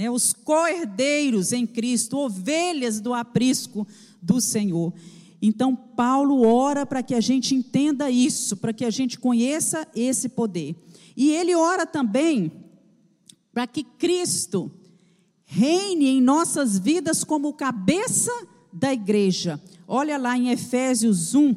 [0.00, 3.86] né, os co-herdeiros em Cristo, ovelhas do aprisco
[4.22, 4.94] do Senhor.
[5.42, 10.30] Então, Paulo ora para que a gente entenda isso, para que a gente conheça esse
[10.30, 10.74] poder.
[11.14, 12.50] E ele ora também
[13.52, 14.70] para que Cristo
[15.52, 18.30] reine em nossas vidas como cabeça
[18.72, 19.60] da igreja.
[19.86, 21.56] Olha lá em Efésios 1,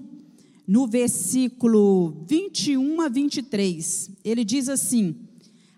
[0.68, 4.10] no versículo 21 a 23.
[4.26, 5.16] Ele diz assim: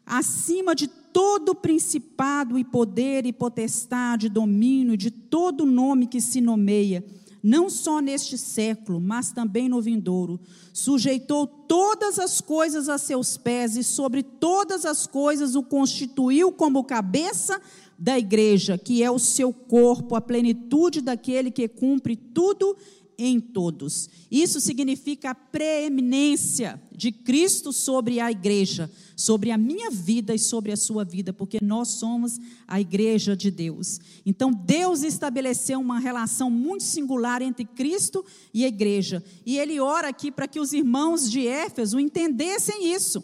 [0.05, 7.03] acima de todo principado e poder e potestade, domínio, de todo nome que se nomeia,
[7.45, 10.39] não só neste século, mas também no vindouro,
[10.73, 16.83] sujeitou todas as coisas a seus pés e sobre todas as coisas o constituiu como
[16.83, 17.61] cabeça
[17.99, 22.75] da igreja, que é o seu corpo, a plenitude daquele que cumpre tudo
[23.17, 24.09] em todos.
[24.29, 30.71] Isso significa a preeminência de Cristo sobre a igreja, sobre a minha vida e sobre
[30.71, 33.99] a sua vida, porque nós somos a igreja de Deus.
[34.25, 39.23] Então, Deus estabeleceu uma relação muito singular entre Cristo e a igreja.
[39.45, 43.23] E ele ora aqui para que os irmãos de Éfeso entendessem isso,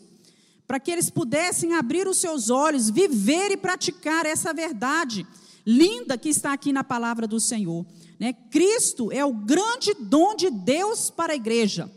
[0.68, 5.26] para que eles pudessem abrir os seus olhos, viver e praticar essa verdade
[5.66, 7.86] linda que está aqui na palavra do Senhor.
[8.22, 8.34] Né?
[8.34, 11.92] Cristo é o grande dom de Deus para a igreja.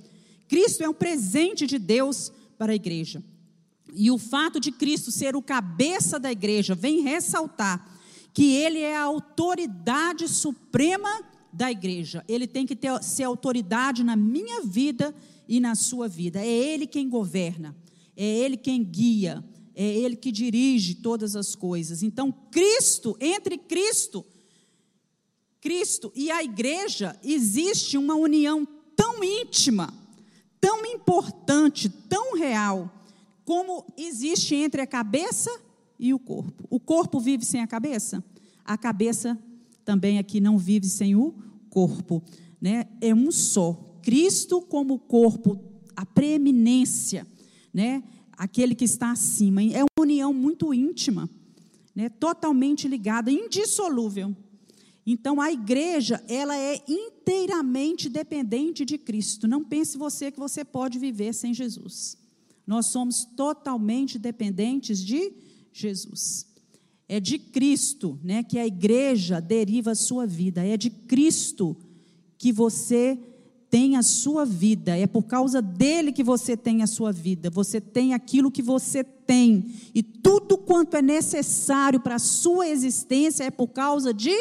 [0.48, 3.22] Cristo é um presente de Deus para a igreja.
[3.94, 7.86] E o fato de Cristo ser o cabeça da igreja vem ressaltar
[8.32, 11.10] que ele é a autoridade suprema
[11.52, 12.24] da igreja.
[12.26, 15.14] Ele tem que ter, ser autoridade na minha vida
[15.46, 16.40] e na sua vida.
[16.40, 17.76] É ele quem governa,
[18.16, 22.02] é ele quem guia, é ele que dirige todas as coisas.
[22.02, 24.24] Então, Cristo, entre Cristo
[25.64, 29.94] Cristo e a igreja, existe uma união tão íntima,
[30.60, 32.92] tão importante, tão real,
[33.46, 35.50] como existe entre a cabeça
[35.98, 36.66] e o corpo.
[36.68, 38.22] O corpo vive sem a cabeça?
[38.62, 39.38] A cabeça
[39.86, 41.34] também aqui não vive sem o
[41.70, 42.22] corpo.
[42.60, 42.84] Né?
[43.00, 43.98] É um só.
[44.02, 45.58] Cristo como corpo,
[45.96, 47.26] a preeminência,
[47.72, 48.02] né?
[48.32, 49.62] aquele que está acima.
[49.62, 51.26] É uma união muito íntima,
[51.94, 52.10] né?
[52.10, 54.36] totalmente ligada, indissolúvel.
[55.06, 59.46] Então a igreja, ela é inteiramente dependente de Cristo.
[59.46, 62.16] Não pense você que você pode viver sem Jesus.
[62.66, 65.32] Nós somos totalmente dependentes de
[65.72, 66.46] Jesus.
[67.06, 70.64] É de Cristo, né, que a igreja deriva a sua vida.
[70.64, 71.76] É de Cristo
[72.38, 73.18] que você
[73.68, 74.96] tem a sua vida.
[74.96, 77.50] É por causa dele que você tem a sua vida.
[77.50, 79.66] Você tem aquilo que você tem.
[79.94, 84.32] E tudo quanto é necessário para a sua existência é por causa de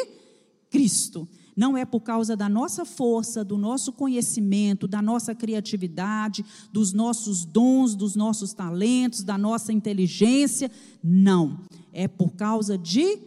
[0.74, 1.28] Cristo.
[1.56, 7.44] Não é por causa da nossa força, do nosso conhecimento, da nossa criatividade, dos nossos
[7.44, 10.68] dons, dos nossos talentos, da nossa inteligência.
[11.00, 11.60] Não.
[11.92, 13.18] É por causa de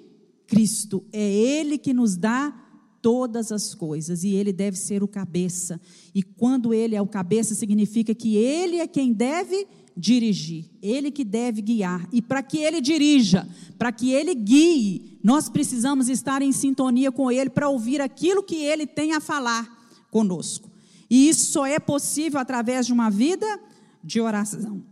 [0.45, 1.05] Cristo.
[1.13, 2.53] É Ele que nos dá
[3.01, 5.79] todas as coisas e Ele deve ser o cabeça.
[6.13, 9.65] E quando Ele é o cabeça, significa que Ele é quem deve
[9.97, 12.07] dirigir, Ele que deve guiar.
[12.11, 17.31] E para que Ele dirija, para que Ele guie, nós precisamos estar em sintonia com
[17.31, 19.67] Ele para ouvir aquilo que Ele tem a falar
[20.11, 20.69] conosco.
[21.09, 23.59] E isso só é possível através de uma vida
[24.03, 24.83] de oração.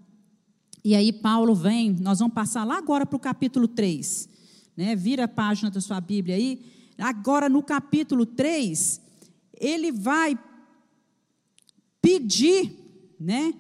[0.83, 4.29] E aí Paulo vem, nós vamos passar lá agora para o capítulo 3.
[4.75, 4.95] Né?
[4.95, 6.63] Vira a página da sua Bíblia aí.
[6.97, 9.01] Agora no capítulo 3,
[9.59, 10.37] ele vai
[12.01, 12.71] pedir,
[13.19, 13.53] né?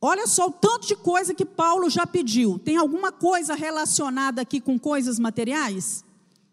[0.00, 2.58] Olha só o tanto de coisa que Paulo já pediu.
[2.58, 6.04] Tem alguma coisa relacionada aqui com coisas materiais?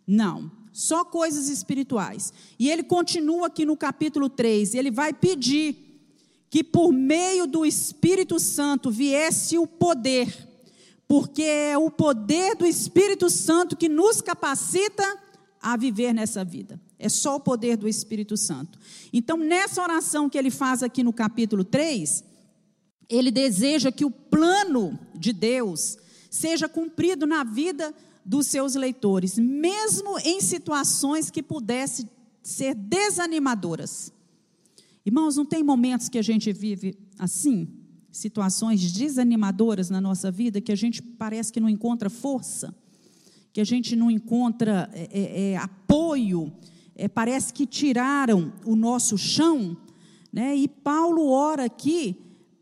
[0.08, 2.34] Não, só coisas espirituais.
[2.58, 5.84] E ele continua aqui no capítulo 3, ele vai pedir
[6.50, 10.48] que por meio do Espírito Santo viesse o poder,
[11.08, 15.04] porque é o poder do Espírito Santo que nos capacita
[15.62, 16.80] a viver nessa vida.
[17.00, 18.78] É só o poder do Espírito Santo.
[19.12, 22.24] Então, nessa oração que ele faz aqui no capítulo 3,
[23.10, 25.98] ele deseja que o plano de Deus
[26.30, 27.94] seja cumprido na vida
[28.26, 32.10] dos seus leitores, mesmo em situações que pudessem
[32.42, 34.12] ser desanimadoras.
[35.06, 37.68] Irmãos, não tem momentos que a gente vive assim?
[38.12, 42.74] Situações desanimadoras na nossa vida que a gente parece que não encontra força,
[43.52, 46.52] que a gente não encontra é, é, é apoio,
[46.96, 49.76] é, parece que tiraram o nosso chão.
[50.32, 50.56] Né?
[50.56, 52.18] E Paulo ora aqui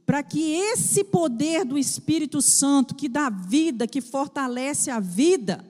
[0.06, 5.66] para que esse poder do Espírito Santo, que dá vida, que fortalece a vida,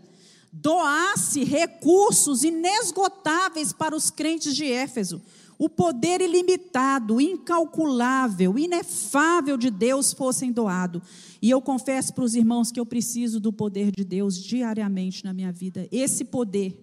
[0.52, 5.22] doasse recursos inesgotáveis para os crentes de Éfeso.
[5.58, 11.02] O poder ilimitado, incalculável, inefável de Deus fossem doado.
[11.40, 15.34] E eu confesso para os irmãos que eu preciso do poder de Deus diariamente na
[15.34, 15.88] minha vida.
[15.92, 16.76] Esse poder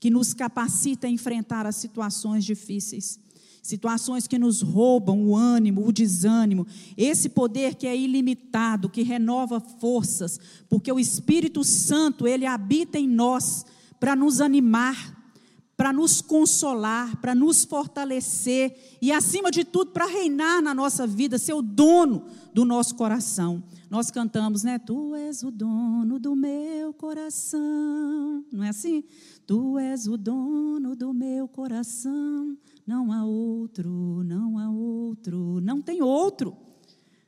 [0.00, 3.20] que nos capacita a enfrentar as situações difíceis
[3.68, 6.66] situações que nos roubam o ânimo, o desânimo,
[6.96, 13.06] esse poder que é ilimitado, que renova forças, porque o Espírito Santo, ele habita em
[13.06, 13.66] nós
[14.00, 15.16] para nos animar,
[15.76, 21.38] para nos consolar, para nos fortalecer e, acima de tudo, para reinar na nossa vida,
[21.38, 23.62] ser o dono do nosso coração.
[23.90, 24.78] Nós cantamos, né?
[24.78, 28.44] Tu és o dono do meu coração.
[28.50, 29.04] Não é assim?
[29.46, 32.56] Tu és o dono do meu coração.
[32.88, 36.56] Não há outro, não há outro, não tem outro,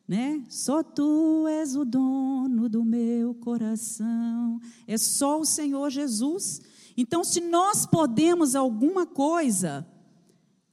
[0.08, 0.42] né?
[0.48, 4.58] Só tu és o dono do meu coração.
[4.86, 6.62] É só o Senhor Jesus.
[6.96, 9.86] Então, se nós podemos alguma coisa,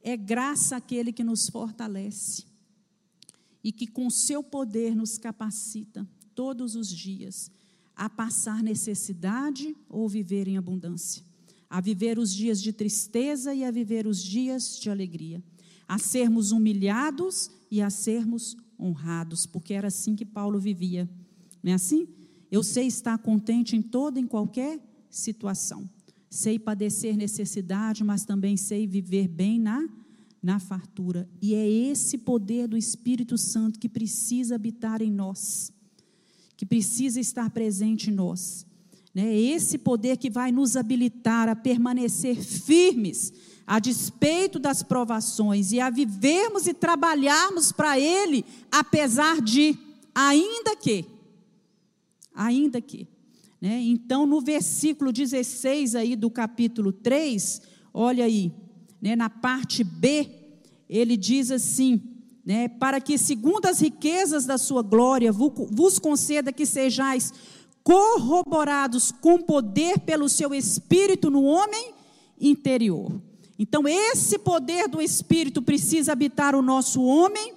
[0.00, 2.46] é graça àquele que nos fortalece
[3.62, 7.50] e que com seu poder nos capacita todos os dias
[7.94, 11.27] a passar necessidade ou viver em abundância
[11.68, 15.42] a viver os dias de tristeza e a viver os dias de alegria,
[15.86, 21.08] a sermos humilhados e a sermos honrados, porque era assim que Paulo vivia.
[21.62, 22.08] Não é assim?
[22.50, 25.88] Eu sei estar contente em toda e em qualquer situação.
[26.30, 29.88] Sei padecer necessidade, mas também sei viver bem na
[30.42, 31.28] na fartura.
[31.42, 35.72] E é esse poder do Espírito Santo que precisa habitar em nós,
[36.56, 38.66] que precisa estar presente em nós.
[39.18, 39.34] Né?
[39.34, 43.32] Esse poder que vai nos habilitar a permanecer firmes
[43.66, 49.76] a despeito das provações e a vivermos e trabalharmos para Ele, apesar de,
[50.14, 51.04] ainda que,
[52.32, 53.08] ainda que.
[53.60, 53.80] Né?
[53.80, 57.62] Então, no versículo 16 aí do capítulo 3,
[57.92, 58.52] olha aí,
[59.02, 60.30] né, na parte B,
[60.88, 62.00] ele diz assim:
[62.46, 67.32] né, para que, segundo as riquezas da sua glória, vos conceda que sejais
[67.88, 71.94] corroborados com poder pelo seu espírito no homem
[72.38, 73.18] interior.
[73.58, 77.54] Então, esse poder do espírito precisa habitar o nosso homem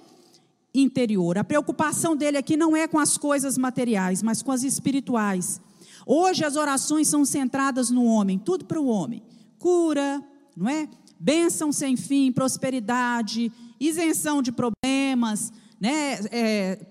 [0.74, 1.36] interior.
[1.36, 5.60] A preocupação dele aqui não é com as coisas materiais, mas com as espirituais.
[6.06, 9.22] Hoje as orações são centradas no homem, tudo para o homem.
[9.58, 10.24] Cura,
[10.56, 10.88] não é?
[11.20, 16.20] Bênção sem fim, prosperidade, isenção de problemas, né?
[16.30, 16.86] É,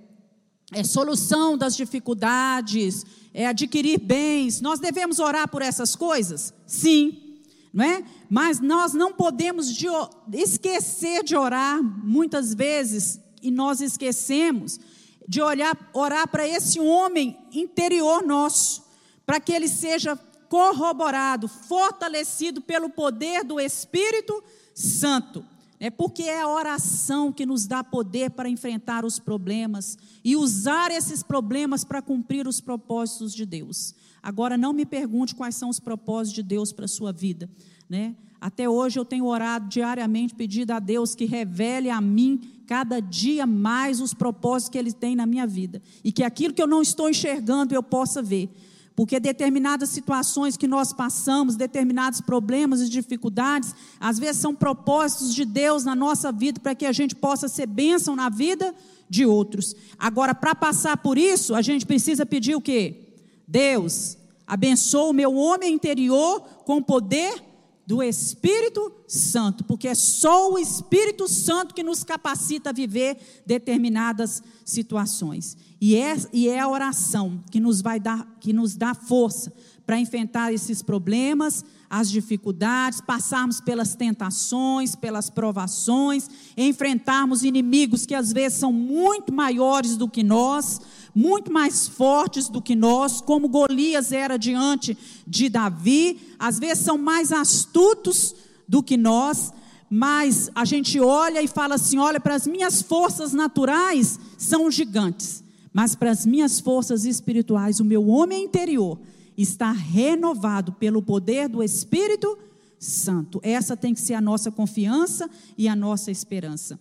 [0.71, 4.61] é, solução das dificuldades, é, adquirir bens.
[4.61, 6.53] Nós devemos orar por essas coisas?
[6.65, 7.41] Sim,
[7.73, 8.03] não é?
[8.29, 9.87] Mas nós não podemos de,
[10.33, 14.79] esquecer de orar muitas vezes, e nós esquecemos
[15.27, 18.83] de olhar, orar para esse homem interior nosso,
[19.25, 20.17] para que ele seja
[20.49, 24.43] corroborado, fortalecido pelo poder do Espírito
[24.73, 25.45] Santo.
[25.83, 30.91] É porque é a oração que nos dá poder para enfrentar os problemas e usar
[30.91, 33.95] esses problemas para cumprir os propósitos de Deus.
[34.21, 37.49] Agora, não me pergunte quais são os propósitos de Deus para a sua vida.
[37.89, 38.15] Né?
[38.39, 43.47] Até hoje eu tenho orado diariamente, pedido a Deus que revele a mim cada dia
[43.47, 45.81] mais os propósitos que Ele tem na minha vida.
[46.03, 48.51] E que aquilo que eu não estou enxergando eu possa ver.
[48.95, 55.45] Porque determinadas situações que nós passamos, determinados problemas e dificuldades, às vezes são propósitos de
[55.45, 58.75] Deus na nossa vida para que a gente possa ser bênção na vida
[59.09, 59.75] de outros.
[59.97, 63.15] Agora, para passar por isso, a gente precisa pedir o quê?
[63.47, 67.50] Deus, abençoa o meu homem interior com poder
[67.85, 74.41] do Espírito Santo, porque é só o Espírito Santo que nos capacita a viver determinadas
[74.63, 75.57] situações.
[75.79, 79.51] E é, e é a oração que nos vai dar, que nos dá força
[79.85, 88.31] para enfrentar esses problemas, as dificuldades, passarmos pelas tentações, pelas provações, enfrentarmos inimigos que às
[88.31, 90.79] vezes são muito maiores do que nós,
[91.13, 94.97] muito mais fortes do que nós, como Golias era diante
[95.27, 98.35] de Davi, às vezes são mais astutos
[98.67, 99.53] do que nós,
[99.89, 105.43] mas a gente olha e fala assim: olha, para as minhas forças naturais são gigantes,
[105.73, 108.97] mas para as minhas forças espirituais, o meu homem interior
[109.37, 112.37] está renovado pelo poder do Espírito
[112.79, 113.39] Santo.
[113.43, 116.79] Essa tem que ser a nossa confiança e a nossa esperança.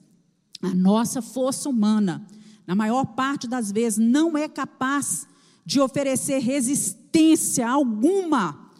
[0.62, 2.26] A nossa força humana,
[2.70, 5.26] na maior parte das vezes, não é capaz
[5.66, 8.70] de oferecer resistência alguma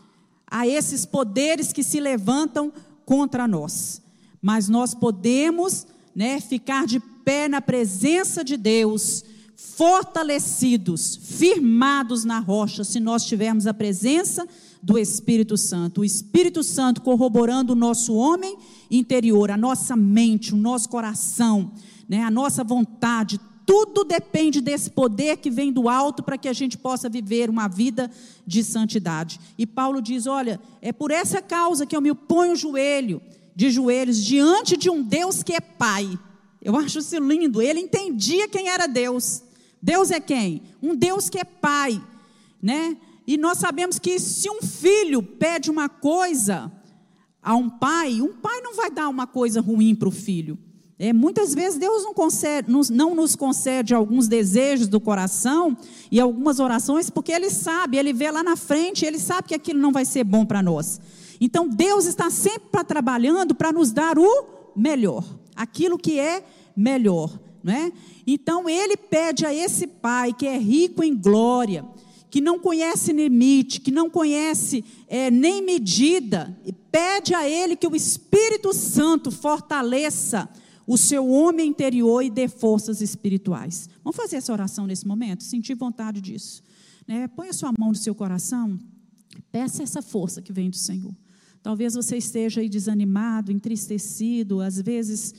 [0.47, 2.73] a esses poderes que se levantam
[3.05, 4.01] contra nós.
[4.41, 9.25] Mas nós podemos né, ficar de pé na presença de Deus
[9.57, 14.47] fortalecidos, firmados na rocha, se nós tivermos a presença
[14.81, 16.03] do Espírito Santo.
[16.03, 18.57] O Espírito Santo corroborando o nosso homem
[18.89, 21.73] interior, a nossa mente, o nosso coração,
[22.09, 23.41] né, a nossa vontade.
[23.71, 27.69] Tudo depende desse poder que vem do alto para que a gente possa viver uma
[27.69, 28.11] vida
[28.45, 29.39] de santidade.
[29.57, 33.23] E Paulo diz: Olha, é por essa causa que eu me ponho joelho,
[33.55, 36.19] de joelhos diante de um Deus que é Pai.
[36.61, 37.63] Eu acho isso lindo.
[37.63, 39.45] Ele entendia quem era Deus.
[39.81, 40.63] Deus é quem?
[40.83, 42.03] Um Deus que é pai,
[42.61, 42.97] né?
[43.25, 46.73] E nós sabemos que se um filho pede uma coisa
[47.41, 50.59] a um pai, um pai não vai dar uma coisa ruim para o filho.
[51.03, 55.75] É, muitas vezes Deus não, concede, não nos concede alguns desejos do coração
[56.11, 59.81] e algumas orações, porque Ele sabe, Ele vê lá na frente, Ele sabe que aquilo
[59.81, 61.01] não vai ser bom para nós.
[61.41, 64.45] Então Deus está sempre trabalhando para nos dar o
[64.77, 65.25] melhor,
[65.57, 66.45] aquilo que é
[66.77, 67.33] melhor.
[67.65, 67.95] Né?
[68.27, 71.83] Então ele pede a esse pai que é rico em glória,
[72.31, 76.55] que não conhece limite, que não conhece é, nem medida,
[76.93, 80.47] pede a ele que o Espírito Santo fortaleça
[80.91, 83.89] o seu homem interior e dê forças espirituais.
[84.03, 85.45] Vamos fazer essa oração nesse momento?
[85.45, 86.65] Sentir vontade disso.
[87.07, 87.29] Né?
[87.29, 88.77] Põe a sua mão no seu coração,
[89.53, 91.15] peça essa força que vem do Senhor.
[91.63, 95.33] Talvez você esteja aí desanimado, entristecido, às vezes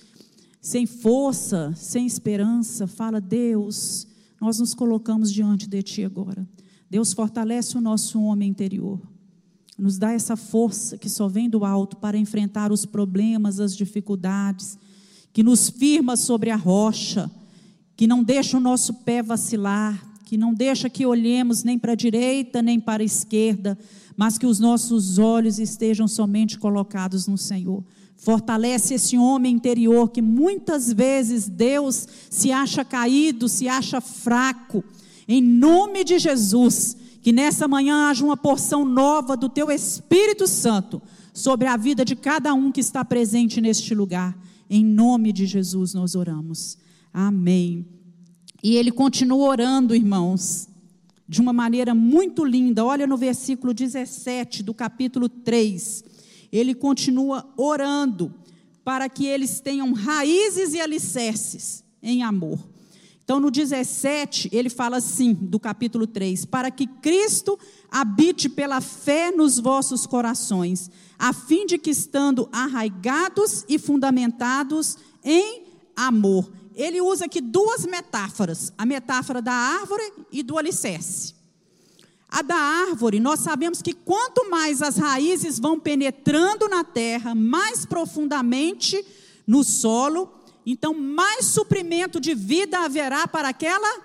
[0.62, 4.08] sem força, sem esperança, fala: Deus,
[4.40, 6.48] nós nos colocamos diante de Ti agora.
[6.90, 9.02] Deus fortalece o nosso homem interior,
[9.78, 14.78] nos dá essa força que só vem do alto para enfrentar os problemas, as dificuldades,
[15.34, 17.30] que nos firma sobre a rocha,
[17.96, 21.96] que não deixa o nosso pé vacilar, que não deixa que olhemos nem para a
[21.96, 23.78] direita nem para a esquerda,
[24.16, 27.84] mas que os nossos olhos estejam somente colocados no Senhor.
[28.16, 34.84] Fortalece esse homem interior que muitas vezes Deus se acha caído, se acha fraco.
[35.28, 41.02] Em nome de Jesus, que nessa manhã haja uma porção nova do teu Espírito Santo
[41.34, 44.38] sobre a vida de cada um que está presente neste lugar.
[44.72, 46.78] Em nome de Jesus nós oramos.
[47.14, 47.86] Amém.
[48.64, 50.68] E ele continua orando, irmãos,
[51.28, 52.84] de uma maneira muito linda.
[52.84, 56.10] Olha no versículo 17 do capítulo 3
[56.52, 58.34] ele continua orando
[58.84, 62.60] para que eles tenham raízes e alicerces em amor.
[63.32, 67.58] Então, no 17, ele fala assim, do capítulo 3: Para que Cristo
[67.90, 75.64] habite pela fé nos vossos corações, a fim de que, estando arraigados e fundamentados em
[75.96, 76.52] amor.
[76.76, 81.34] Ele usa aqui duas metáforas: a metáfora da árvore e do alicerce.
[82.28, 87.86] A da árvore, nós sabemos que quanto mais as raízes vão penetrando na terra, mais
[87.86, 89.06] profundamente
[89.48, 94.02] no solo, então mais suprimento de vida haverá para aquela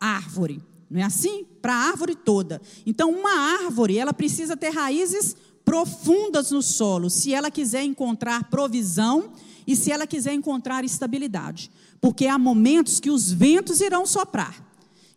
[0.00, 0.62] árvore.
[0.90, 1.46] Não é assim?
[1.60, 2.60] Para a árvore toda.
[2.84, 5.34] Então, uma árvore, ela precisa ter raízes
[5.64, 9.32] profundas no solo, se ela quiser encontrar provisão
[9.66, 11.70] e se ela quiser encontrar estabilidade.
[12.00, 14.72] Porque há momentos que os ventos irão soprar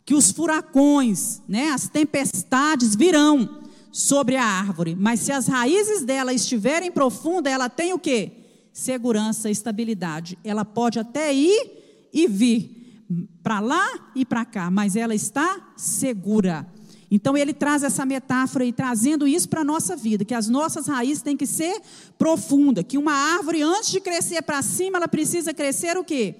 [0.05, 6.31] que os furacões, né, as tempestades virão sobre a árvore, mas se as raízes dela
[6.31, 8.31] estiverem profundas, ela tem o quê?
[8.75, 10.37] Segurança, estabilidade.
[10.43, 13.05] Ela pode até ir e vir
[13.41, 16.67] para lá e para cá, mas ela está segura.
[17.09, 20.87] Então ele traz essa metáfora e trazendo isso para a nossa vida, que as nossas
[20.87, 21.81] raízes têm que ser
[22.17, 26.35] profundas, que uma árvore antes de crescer para cima, ela precisa crescer o quê?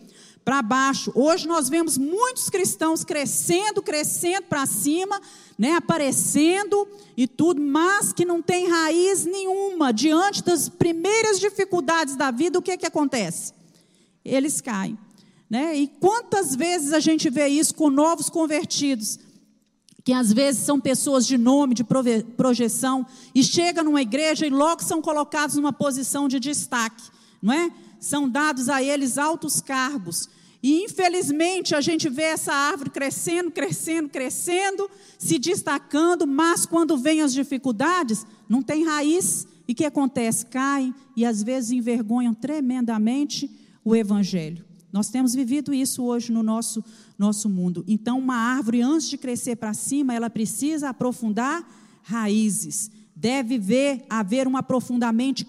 [0.45, 1.11] Para baixo.
[1.15, 5.19] Hoje nós vemos muitos cristãos crescendo, crescendo para cima,
[5.57, 6.87] né, aparecendo
[7.17, 12.59] e tudo, mas que não tem raiz nenhuma diante das primeiras dificuldades da vida.
[12.59, 13.53] O que que acontece?
[14.23, 14.97] Eles caem,
[15.49, 15.75] né?
[15.75, 19.19] E quantas vezes a gente vê isso com novos convertidos?
[20.03, 21.83] que às vezes são pessoas de nome, de
[22.37, 27.01] projeção, e chegam numa igreja e logo são colocados numa posição de destaque,
[27.45, 27.71] não é?
[27.99, 30.27] São dados a eles altos cargos,
[30.63, 34.89] E infelizmente a gente vê essa árvore crescendo, crescendo, crescendo,
[35.19, 39.45] se destacando, mas quando vem as dificuldades, não tem raiz.
[39.67, 40.47] E o que acontece?
[40.47, 43.47] Caem e às vezes envergonham tremendamente
[43.83, 44.65] o evangelho.
[44.91, 46.83] Nós temos vivido isso hoje no nosso,
[47.15, 47.83] nosso mundo.
[47.87, 51.63] Então, uma árvore, antes de crescer para cima, ela precisa aprofundar
[52.01, 52.89] raízes.
[53.15, 55.45] Deve ver, haver um aprofundamento,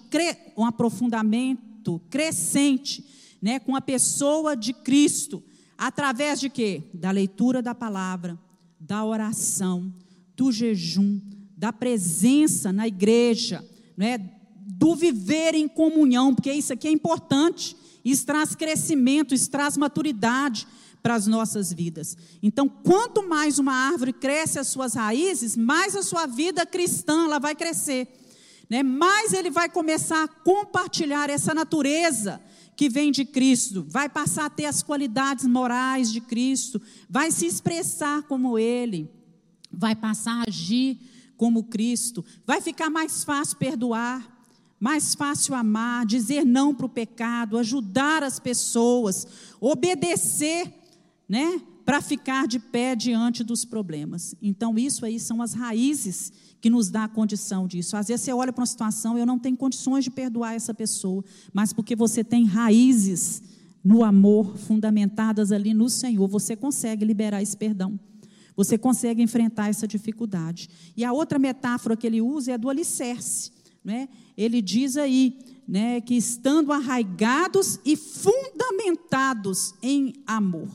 [0.55, 1.66] um aprofundamento
[2.09, 3.03] crescente
[3.41, 5.43] né, com a pessoa de Cristo.
[5.77, 6.83] Através de quê?
[6.93, 8.37] Da leitura da palavra,
[8.79, 9.93] da oração,
[10.35, 11.19] do jejum,
[11.55, 13.63] da presença na igreja,
[13.95, 14.17] né,
[14.77, 17.75] do viver em comunhão, porque isso aqui é importante.
[18.03, 20.67] Isso traz crescimento, isso traz maturidade
[21.01, 22.17] para as nossas vidas.
[22.41, 27.39] Então, quanto mais uma árvore cresce as suas raízes, mais a sua vida cristã ela
[27.39, 28.07] vai crescer.
[28.69, 28.83] Né?
[28.83, 32.41] Mais ele vai começar a compartilhar essa natureza
[32.75, 37.47] que vem de Cristo, vai passar a ter as qualidades morais de Cristo, vai se
[37.47, 39.09] expressar como Ele,
[39.71, 40.99] vai passar a agir
[41.35, 44.37] como Cristo, vai ficar mais fácil perdoar,
[44.79, 49.25] mais fácil amar, dizer não para o pecado, ajudar as pessoas,
[49.59, 50.71] obedecer,
[51.27, 54.35] né, para ficar de pé diante dos problemas.
[54.39, 57.95] Então isso aí são as raízes que nos dá a condição disso.
[57.95, 61.23] Às vezes você olha para uma situação, eu não tenho condições de perdoar essa pessoa,
[61.53, 63.41] mas porque você tem raízes
[63.83, 67.99] no amor fundamentadas ali no Senhor, você consegue liberar esse perdão.
[68.55, 70.67] Você consegue enfrentar essa dificuldade.
[70.97, 73.51] E a outra metáfora que ele usa é a do alicerce.
[73.83, 74.09] Né?
[74.35, 75.37] Ele diz aí
[75.67, 80.69] né, que estando arraigados e fundamentados em amor.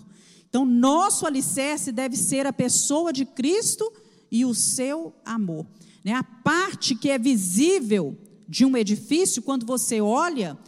[0.49, 3.91] Então, nosso alicerce deve ser a pessoa de Cristo
[4.33, 5.67] e o seu amor.
[6.03, 6.15] Né?
[6.15, 8.17] A parte que é visível
[8.49, 10.59] de um edifício, quando você olha,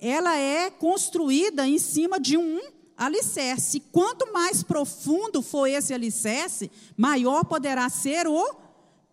[0.00, 2.60] ela é construída em cima de um
[2.96, 3.78] alicerce.
[3.92, 8.56] Quanto mais profundo for esse alicerce, maior poderá ser o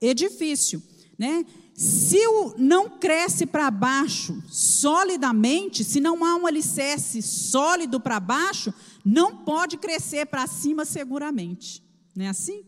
[0.01, 0.81] edifício.
[1.17, 1.45] Né?
[1.75, 8.73] Se o não cresce para baixo solidamente, se não há um alicerce sólido para baixo,
[9.05, 11.83] não pode crescer para cima seguramente.
[12.15, 12.63] Não é assim?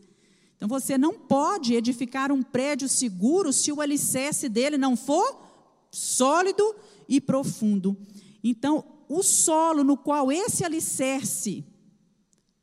[0.62, 5.42] Então você não pode edificar um prédio seguro se o alicerce dele não for
[5.90, 6.62] sólido
[7.08, 7.96] e profundo.
[8.44, 11.64] Então, o solo no qual esse alicerce,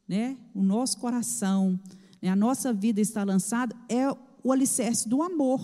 [0.07, 1.77] né, o nosso coração,
[2.21, 4.09] né, a nossa vida está lançada, é
[4.41, 5.59] o alicerce do amor.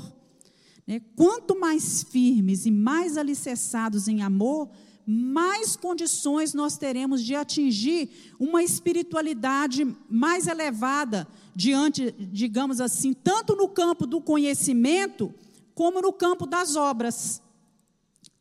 [0.86, 1.00] Né?
[1.16, 4.70] Quanto mais firmes e mais alicerçados em amor,
[5.08, 11.26] mais condições nós teremos de atingir uma espiritualidade mais elevada
[11.56, 15.34] diante, digamos assim, tanto no campo do conhecimento
[15.74, 17.42] como no campo das obras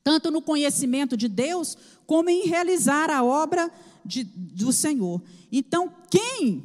[0.05, 3.73] tanto no conhecimento de Deus, como em realizar a obra
[4.05, 5.23] de, do Senhor.
[5.51, 6.63] Então, quem,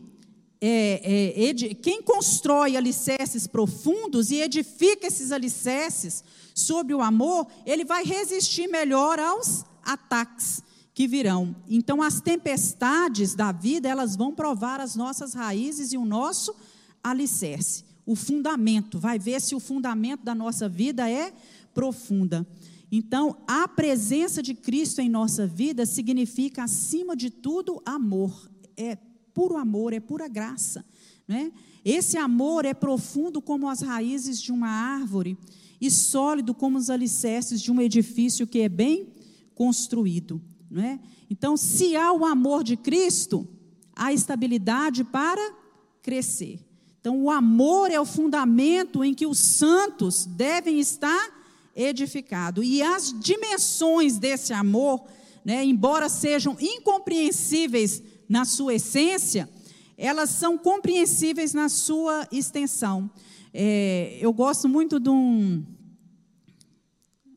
[0.60, 6.22] é, é, quem constrói alicerces profundos e edifica esses alicerces
[6.54, 10.62] sobre o amor, ele vai resistir melhor aos ataques
[11.00, 11.56] que virão.
[11.70, 16.54] Então, as tempestades da vida, elas vão provar as nossas raízes e o nosso
[17.02, 17.86] alicerce.
[18.06, 21.32] O fundamento, vai ver se o fundamento da nossa vida é
[21.74, 22.46] profunda.
[22.92, 28.52] Então, a presença de Cristo em nossa vida significa, acima de tudo, amor.
[28.76, 28.98] É
[29.34, 30.84] puro amor, é pura graça.
[31.26, 31.54] Né?
[31.86, 35.38] Esse amor é profundo como as raízes de uma árvore
[35.80, 39.08] e sólido como os alicerces de um edifício que é bem
[39.56, 40.42] construído.
[40.70, 41.00] Né?
[41.30, 43.48] Então, se há o amor de Cristo,
[43.96, 45.54] há estabilidade para
[46.02, 46.60] crescer.
[47.00, 51.40] Então, o amor é o fundamento em que os santos devem estar
[51.76, 52.64] edificado.
[52.64, 55.06] E as dimensões desse amor,
[55.44, 59.50] né, embora sejam incompreensíveis na sua essência,
[59.98, 63.10] elas são compreensíveis na sua extensão.
[63.54, 65.66] É, eu gosto muito de um,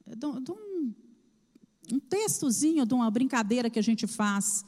[0.06, 0.71] de um,
[1.92, 4.64] um textozinho, de uma brincadeira que a gente faz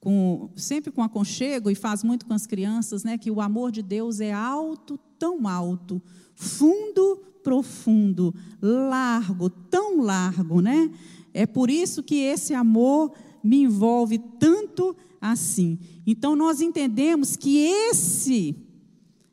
[0.00, 3.82] com, sempre com aconchego e faz muito com as crianças, né, que o amor de
[3.82, 6.02] Deus é alto, tão alto,
[6.34, 10.90] fundo profundo, largo, tão largo, né?
[11.34, 13.12] É por isso que esse amor
[13.42, 15.78] me envolve tanto assim.
[16.06, 18.56] Então nós entendemos que esse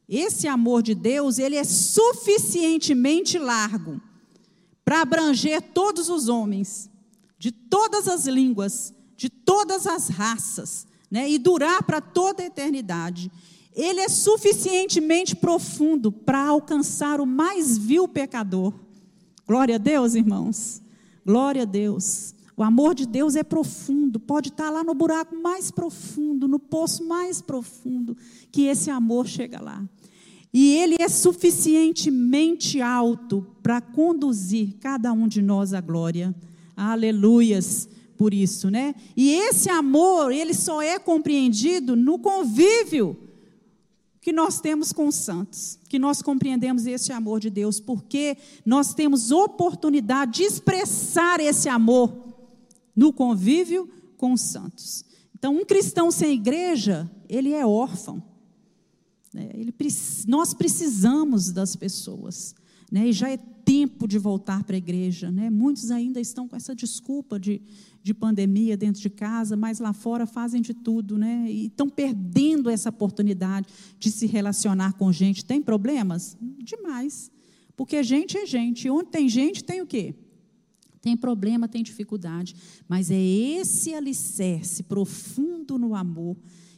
[0.07, 4.01] esse amor de Deus, ele é suficientemente largo
[4.83, 6.89] para abranger todos os homens,
[7.39, 11.27] de todas as línguas, de todas as raças, né?
[11.27, 13.31] E durar para toda a eternidade
[13.81, 18.73] ele é suficientemente profundo para alcançar o mais vil pecador.
[19.47, 20.81] Glória a Deus, irmãos.
[21.25, 22.35] Glória a Deus.
[22.57, 27.07] O amor de Deus é profundo, pode estar lá no buraco mais profundo, no poço
[27.07, 28.17] mais profundo,
[28.51, 29.81] que esse amor chega lá.
[30.53, 36.35] E ele é suficientemente alto para conduzir cada um de nós à glória.
[36.79, 38.95] Aleluias por isso, né?
[39.15, 43.17] E esse amor, ele só é compreendido no convívio
[44.21, 48.93] que nós temos com os santos, que nós compreendemos esse amor de Deus, porque nós
[48.93, 52.13] temos oportunidade de expressar esse amor
[52.95, 55.03] no convívio com os santos.
[55.37, 58.23] Então, um cristão sem igreja, ele é órfão.
[59.33, 59.49] Né?
[59.53, 59.73] Ele,
[60.27, 62.55] nós precisamos das pessoas.
[62.91, 63.09] Né?
[63.09, 65.31] E já é tempo de voltar para a igreja.
[65.31, 65.49] Né?
[65.49, 67.61] Muitos ainda estão com essa desculpa de,
[68.01, 71.17] de pandemia dentro de casa, mas lá fora fazem de tudo.
[71.17, 71.45] Né?
[71.49, 73.67] E estão perdendo essa oportunidade
[73.99, 75.45] de se relacionar com gente.
[75.45, 76.37] Tem problemas?
[76.63, 77.31] Demais.
[77.75, 78.89] Porque gente é gente.
[78.89, 80.15] Onde tem gente, tem o quê?
[81.01, 82.55] Tem problema, tem dificuldade,
[82.87, 86.35] mas é esse alicerce profundo no amor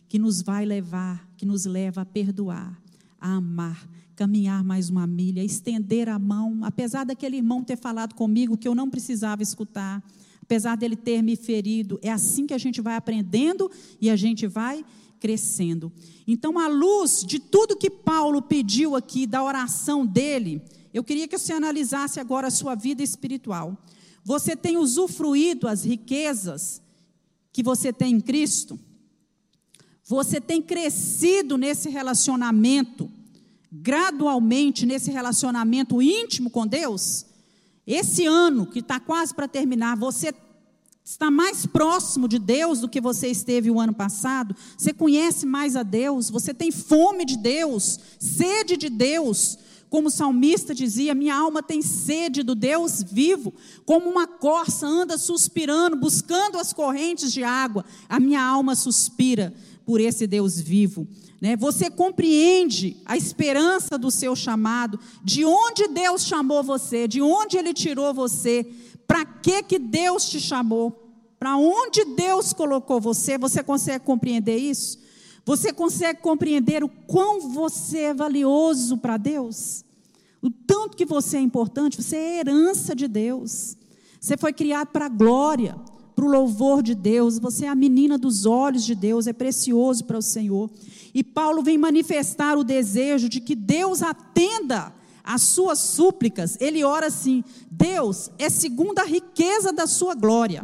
[0.07, 2.79] que nos vai levar, que nos leva a perdoar,
[3.19, 3.89] a amar,
[4.21, 8.75] caminhar mais uma milha, estender a mão, apesar daquele irmão ter falado comigo que eu
[8.75, 10.03] não precisava escutar,
[10.43, 14.45] apesar dele ter me ferido, é assim que a gente vai aprendendo e a gente
[14.45, 14.85] vai
[15.19, 15.91] crescendo.
[16.27, 20.61] Então, à luz de tudo que Paulo pediu aqui, da oração dele,
[20.93, 23.75] eu queria que você analisasse agora a sua vida espiritual.
[24.23, 26.79] Você tem usufruído as riquezas
[27.51, 28.79] que você tem em Cristo?
[30.03, 33.09] Você tem crescido nesse relacionamento,
[33.71, 37.25] gradualmente nesse relacionamento íntimo com Deus?
[37.87, 40.33] Esse ano que está quase para terminar, você
[41.03, 44.55] está mais próximo de Deus do que você esteve o ano passado?
[44.77, 46.29] Você conhece mais a Deus?
[46.29, 49.57] Você tem fome de Deus, sede de Deus?
[49.89, 53.53] Como o salmista dizia: Minha alma tem sede do Deus vivo,
[53.85, 57.83] como uma corça anda suspirando, buscando as correntes de água.
[58.07, 59.53] A minha alma suspira
[59.85, 61.05] por esse Deus vivo.
[61.41, 61.55] Né?
[61.55, 67.73] Você compreende a esperança do seu chamado, de onde Deus chamou você, de onde Ele
[67.73, 68.63] tirou você,
[69.07, 73.39] para que, que Deus te chamou, para onde Deus colocou você.
[73.39, 74.99] Você consegue compreender isso?
[75.43, 79.83] Você consegue compreender o quão você é valioso para Deus?
[80.39, 83.75] O tanto que você é importante, você é herança de Deus.
[84.19, 85.75] Você foi criado para a glória,
[86.21, 87.39] para o louvor de Deus.
[87.39, 90.69] Você é a menina dos olhos de Deus, é precioso para o Senhor.
[91.15, 94.93] E Paulo vem manifestar o desejo de que Deus atenda
[95.23, 96.57] às suas súplicas.
[96.61, 100.63] Ele ora assim: Deus é segundo a riqueza da sua glória,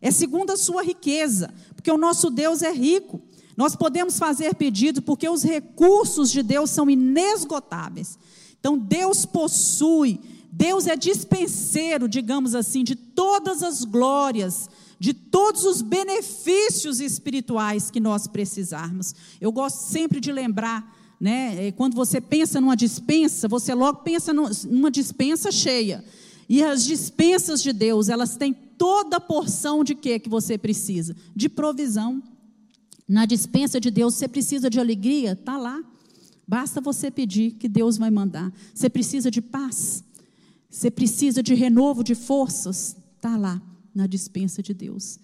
[0.00, 3.20] é segundo a sua riqueza, porque o nosso Deus é rico.
[3.56, 8.16] Nós podemos fazer pedido porque os recursos de Deus são inesgotáveis.
[8.60, 10.20] Então Deus possui,
[10.58, 18.00] Deus é dispenseiro, digamos assim, de todas as glórias, de todos os benefícios espirituais que
[18.00, 19.14] nós precisarmos.
[19.40, 24.32] Eu gosto sempre de lembrar, né, é, quando você pensa numa dispensa, você logo pensa
[24.32, 26.04] numa dispensa cheia.
[26.48, 31.14] E as dispensas de Deus, elas têm toda a porção de quê que você precisa?
[31.36, 32.20] De provisão.
[33.06, 35.32] Na dispensa de Deus, você precisa de alegria?
[35.32, 35.80] Está lá.
[36.48, 38.52] Basta você pedir que Deus vai mandar.
[38.74, 40.02] Você precisa de paz?
[40.70, 42.96] Você precisa de renovo de forças?
[43.16, 43.60] Está lá,
[43.94, 45.18] na dispensa de Deus.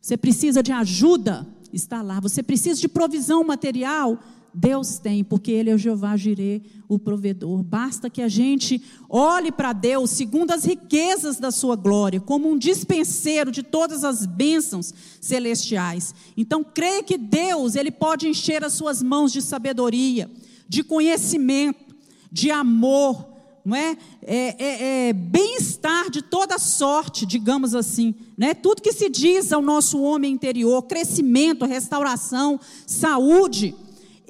[0.00, 1.46] Você precisa de ajuda?
[1.72, 2.20] Está lá.
[2.20, 4.18] Você precisa de provisão material?
[4.52, 7.62] Deus tem, porque Ele é o Jeová Jireh, o provedor.
[7.62, 12.58] Basta que a gente olhe para Deus segundo as riquezas da sua glória, como um
[12.58, 16.14] dispenseiro de todas as bênçãos celestiais.
[16.36, 20.28] Então, creia que Deus, Ele pode encher as suas mãos de sabedoria,
[20.68, 21.94] de conhecimento,
[22.32, 23.29] de amor,
[23.70, 23.96] não é?
[24.22, 28.52] é, é, é bem-estar de toda sorte, digamos assim, né?
[28.52, 33.74] Tudo que se diz ao nosso homem interior, crescimento, restauração, saúde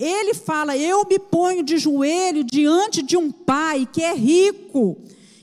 [0.01, 4.97] ele fala: Eu me ponho de joelho diante de um pai que é rico,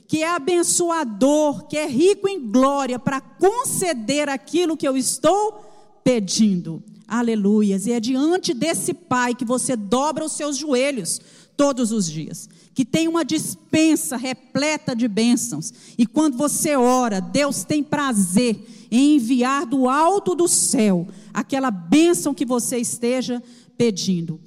[0.07, 5.63] que é abençoador, que é rico em glória, para conceder aquilo que eu estou
[6.03, 6.81] pedindo.
[7.07, 7.85] Aleluias.
[7.85, 11.21] E é diante desse pai que você dobra os seus joelhos
[11.55, 12.49] todos os dias.
[12.77, 15.73] Que tem uma dispensa repleta de bênçãos.
[15.97, 22.35] E quando você ora, Deus tem prazer em enviar do alto do céu aquela bênção
[22.35, 23.41] que você esteja
[23.75, 24.39] pedindo.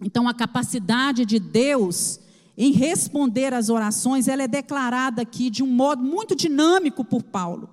[0.00, 2.18] Então, a capacidade de Deus
[2.56, 7.68] em responder às orações, ela é declarada aqui de um modo muito dinâmico por Paulo,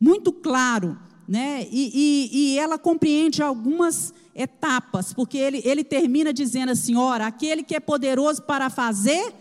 [0.00, 0.98] muito claro,
[1.28, 1.68] né?
[1.70, 1.90] E,
[2.32, 7.74] e, e ela compreende algumas etapas, porque ele, ele termina dizendo assim: ora, aquele que
[7.74, 9.34] é poderoso para fazer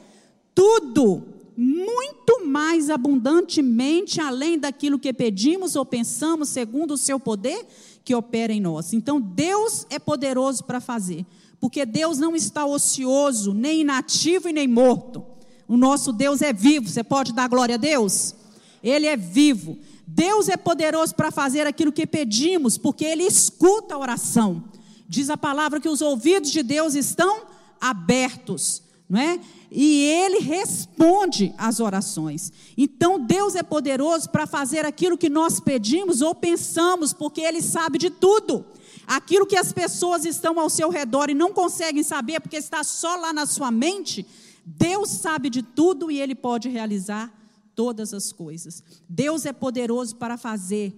[0.56, 1.24] tudo,
[1.56, 7.66] muito mais abundantemente além daquilo que pedimos ou pensamos, segundo o seu poder
[8.04, 8.92] que opera em nós.
[8.92, 11.26] Então, Deus é poderoso para fazer,
[11.60, 15.24] porque Deus não está ocioso, nem inativo e nem morto.
[15.68, 16.88] O nosso Deus é vivo.
[16.88, 18.34] Você pode dar glória a Deus?
[18.82, 19.78] Ele é vivo.
[20.08, 24.64] Deus é poderoso para fazer aquilo que pedimos, porque Ele escuta a oração.
[25.08, 27.44] Diz a palavra que os ouvidos de Deus estão
[27.80, 29.40] abertos, não é?
[29.72, 32.52] E Ele responde às orações.
[32.78, 37.98] Então Deus é poderoso para fazer aquilo que nós pedimos ou pensamos, porque Ele sabe
[37.98, 38.66] de tudo.
[39.06, 43.16] Aquilo que as pessoas estão ao seu redor e não conseguem saber, porque está só
[43.16, 44.26] lá na sua mente,
[44.66, 47.32] Deus sabe de tudo e Ele pode realizar
[47.74, 48.84] todas as coisas.
[49.08, 50.94] Deus é poderoso para fazer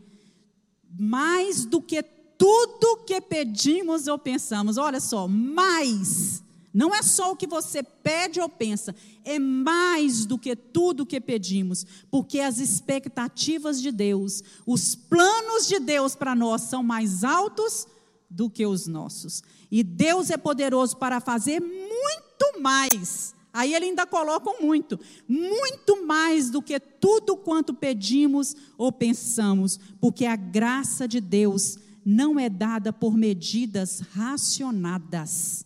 [0.97, 2.01] mais do que
[2.39, 4.77] tudo que pedimos ou pensamos.
[4.77, 6.41] Olha só, mais.
[6.73, 11.19] Não é só o que você pede ou pensa, é mais do que tudo que
[11.19, 17.87] pedimos, porque as expectativas de Deus, os planos de Deus para nós são mais altos
[18.29, 19.43] do que os nossos.
[19.71, 26.49] E Deus é poderoso para fazer muito mais Aí ele ainda coloca muito, muito mais
[26.49, 32.91] do que tudo quanto pedimos ou pensamos, porque a graça de Deus não é dada
[32.91, 35.65] por medidas racionadas.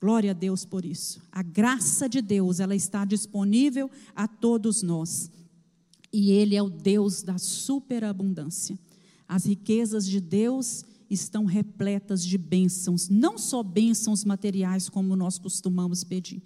[0.00, 1.20] Glória a Deus por isso.
[1.32, 5.30] A graça de Deus, ela está disponível a todos nós.
[6.12, 8.78] E ele é o Deus da superabundância.
[9.26, 16.04] As riquezas de Deus estão repletas de bênçãos, não só bênçãos materiais como nós costumamos
[16.04, 16.42] pedir,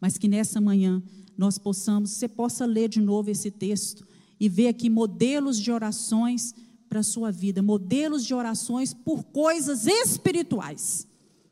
[0.00, 1.02] mas que nessa manhã
[1.36, 4.06] nós possamos, você possa ler de novo esse texto
[4.40, 6.54] e ver aqui modelos de orações
[6.96, 11.06] para a sua vida, modelos de orações por coisas espirituais.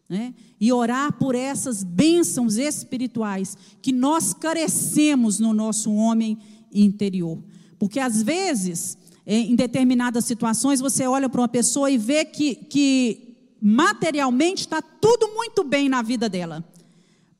[0.08, 0.34] Né?
[0.58, 6.38] E orar por essas bênçãos espirituais que nós carecemos no nosso homem
[6.72, 7.42] interior.
[7.78, 13.36] Porque às vezes, em determinadas situações, você olha para uma pessoa e vê que, que
[13.60, 16.64] materialmente está tudo muito bem na vida dela.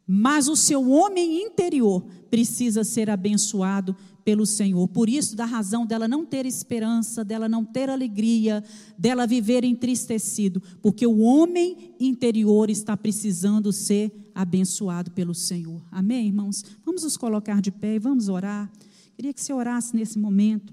[0.06, 4.88] Mas o seu homem interior precisa ser abençoado pelo Senhor.
[4.88, 8.64] Por isso, da razão dela não ter esperança, dela não ter alegria,
[8.98, 15.84] dela viver entristecido, porque o homem interior está precisando ser abençoado pelo Senhor.
[15.90, 16.64] Amém, irmãos?
[16.84, 18.72] Vamos nos colocar de pé e vamos orar.
[19.14, 20.72] Queria que você orasse nesse momento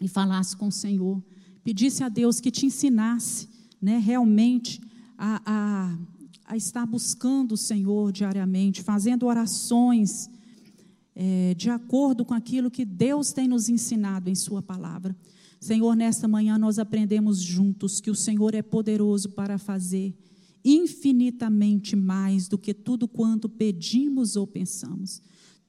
[0.00, 1.22] e falasse com o Senhor,
[1.64, 3.48] pedisse a Deus que te ensinasse,
[3.82, 4.80] né, realmente
[5.18, 5.98] a, a
[6.48, 10.30] a estar buscando o Senhor diariamente, fazendo orações
[11.20, 15.16] é, de acordo com aquilo que Deus tem nos ensinado em Sua palavra.
[15.60, 20.16] Senhor, nesta manhã nós aprendemos juntos que o Senhor é poderoso para fazer
[20.64, 25.20] infinitamente mais do que tudo quanto pedimos ou pensamos.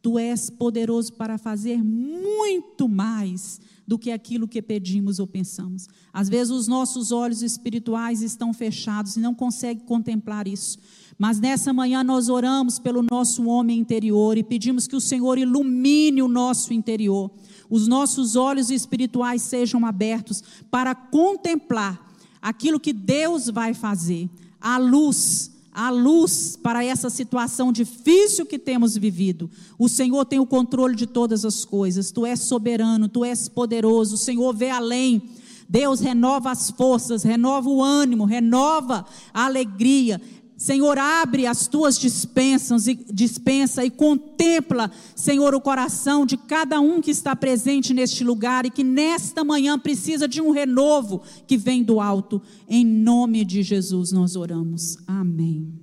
[0.03, 5.87] Tu és poderoso para fazer muito mais do que aquilo que pedimos ou pensamos.
[6.13, 10.77] Às vezes os nossos olhos espirituais estão fechados e não conseguem contemplar isso.
[11.19, 16.21] Mas nessa manhã nós oramos pelo nosso homem interior e pedimos que o Senhor ilumine
[16.21, 17.29] o nosso interior.
[17.69, 20.41] Os nossos olhos espirituais sejam abertos
[20.71, 22.09] para contemplar
[22.41, 24.29] aquilo que Deus vai fazer.
[24.61, 29.49] A luz a luz para essa situação difícil que temos vivido.
[29.77, 32.11] O Senhor tem o controle de todas as coisas.
[32.11, 34.15] Tu és soberano, tu és poderoso.
[34.15, 35.21] O Senhor vê além.
[35.69, 40.19] Deus renova as forças, renova o ânimo, renova a alegria.
[40.59, 46.99] Senhor, abre as tuas dispensas e dispensa e contempla, Senhor, o coração de cada um
[46.99, 51.81] que está presente neste lugar e que nesta manhã precisa de um renovo que vem
[51.81, 52.41] do alto.
[52.67, 54.97] Em nome de Jesus nós oramos.
[55.07, 55.79] Amém.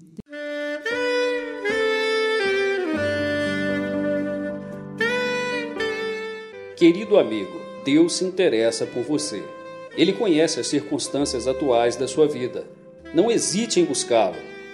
[6.77, 9.43] Querido amigo, Deus se interessa por você.
[9.97, 12.67] Ele conhece as circunstâncias atuais da sua vida.
[13.15, 14.37] Não hesite em buscá-lo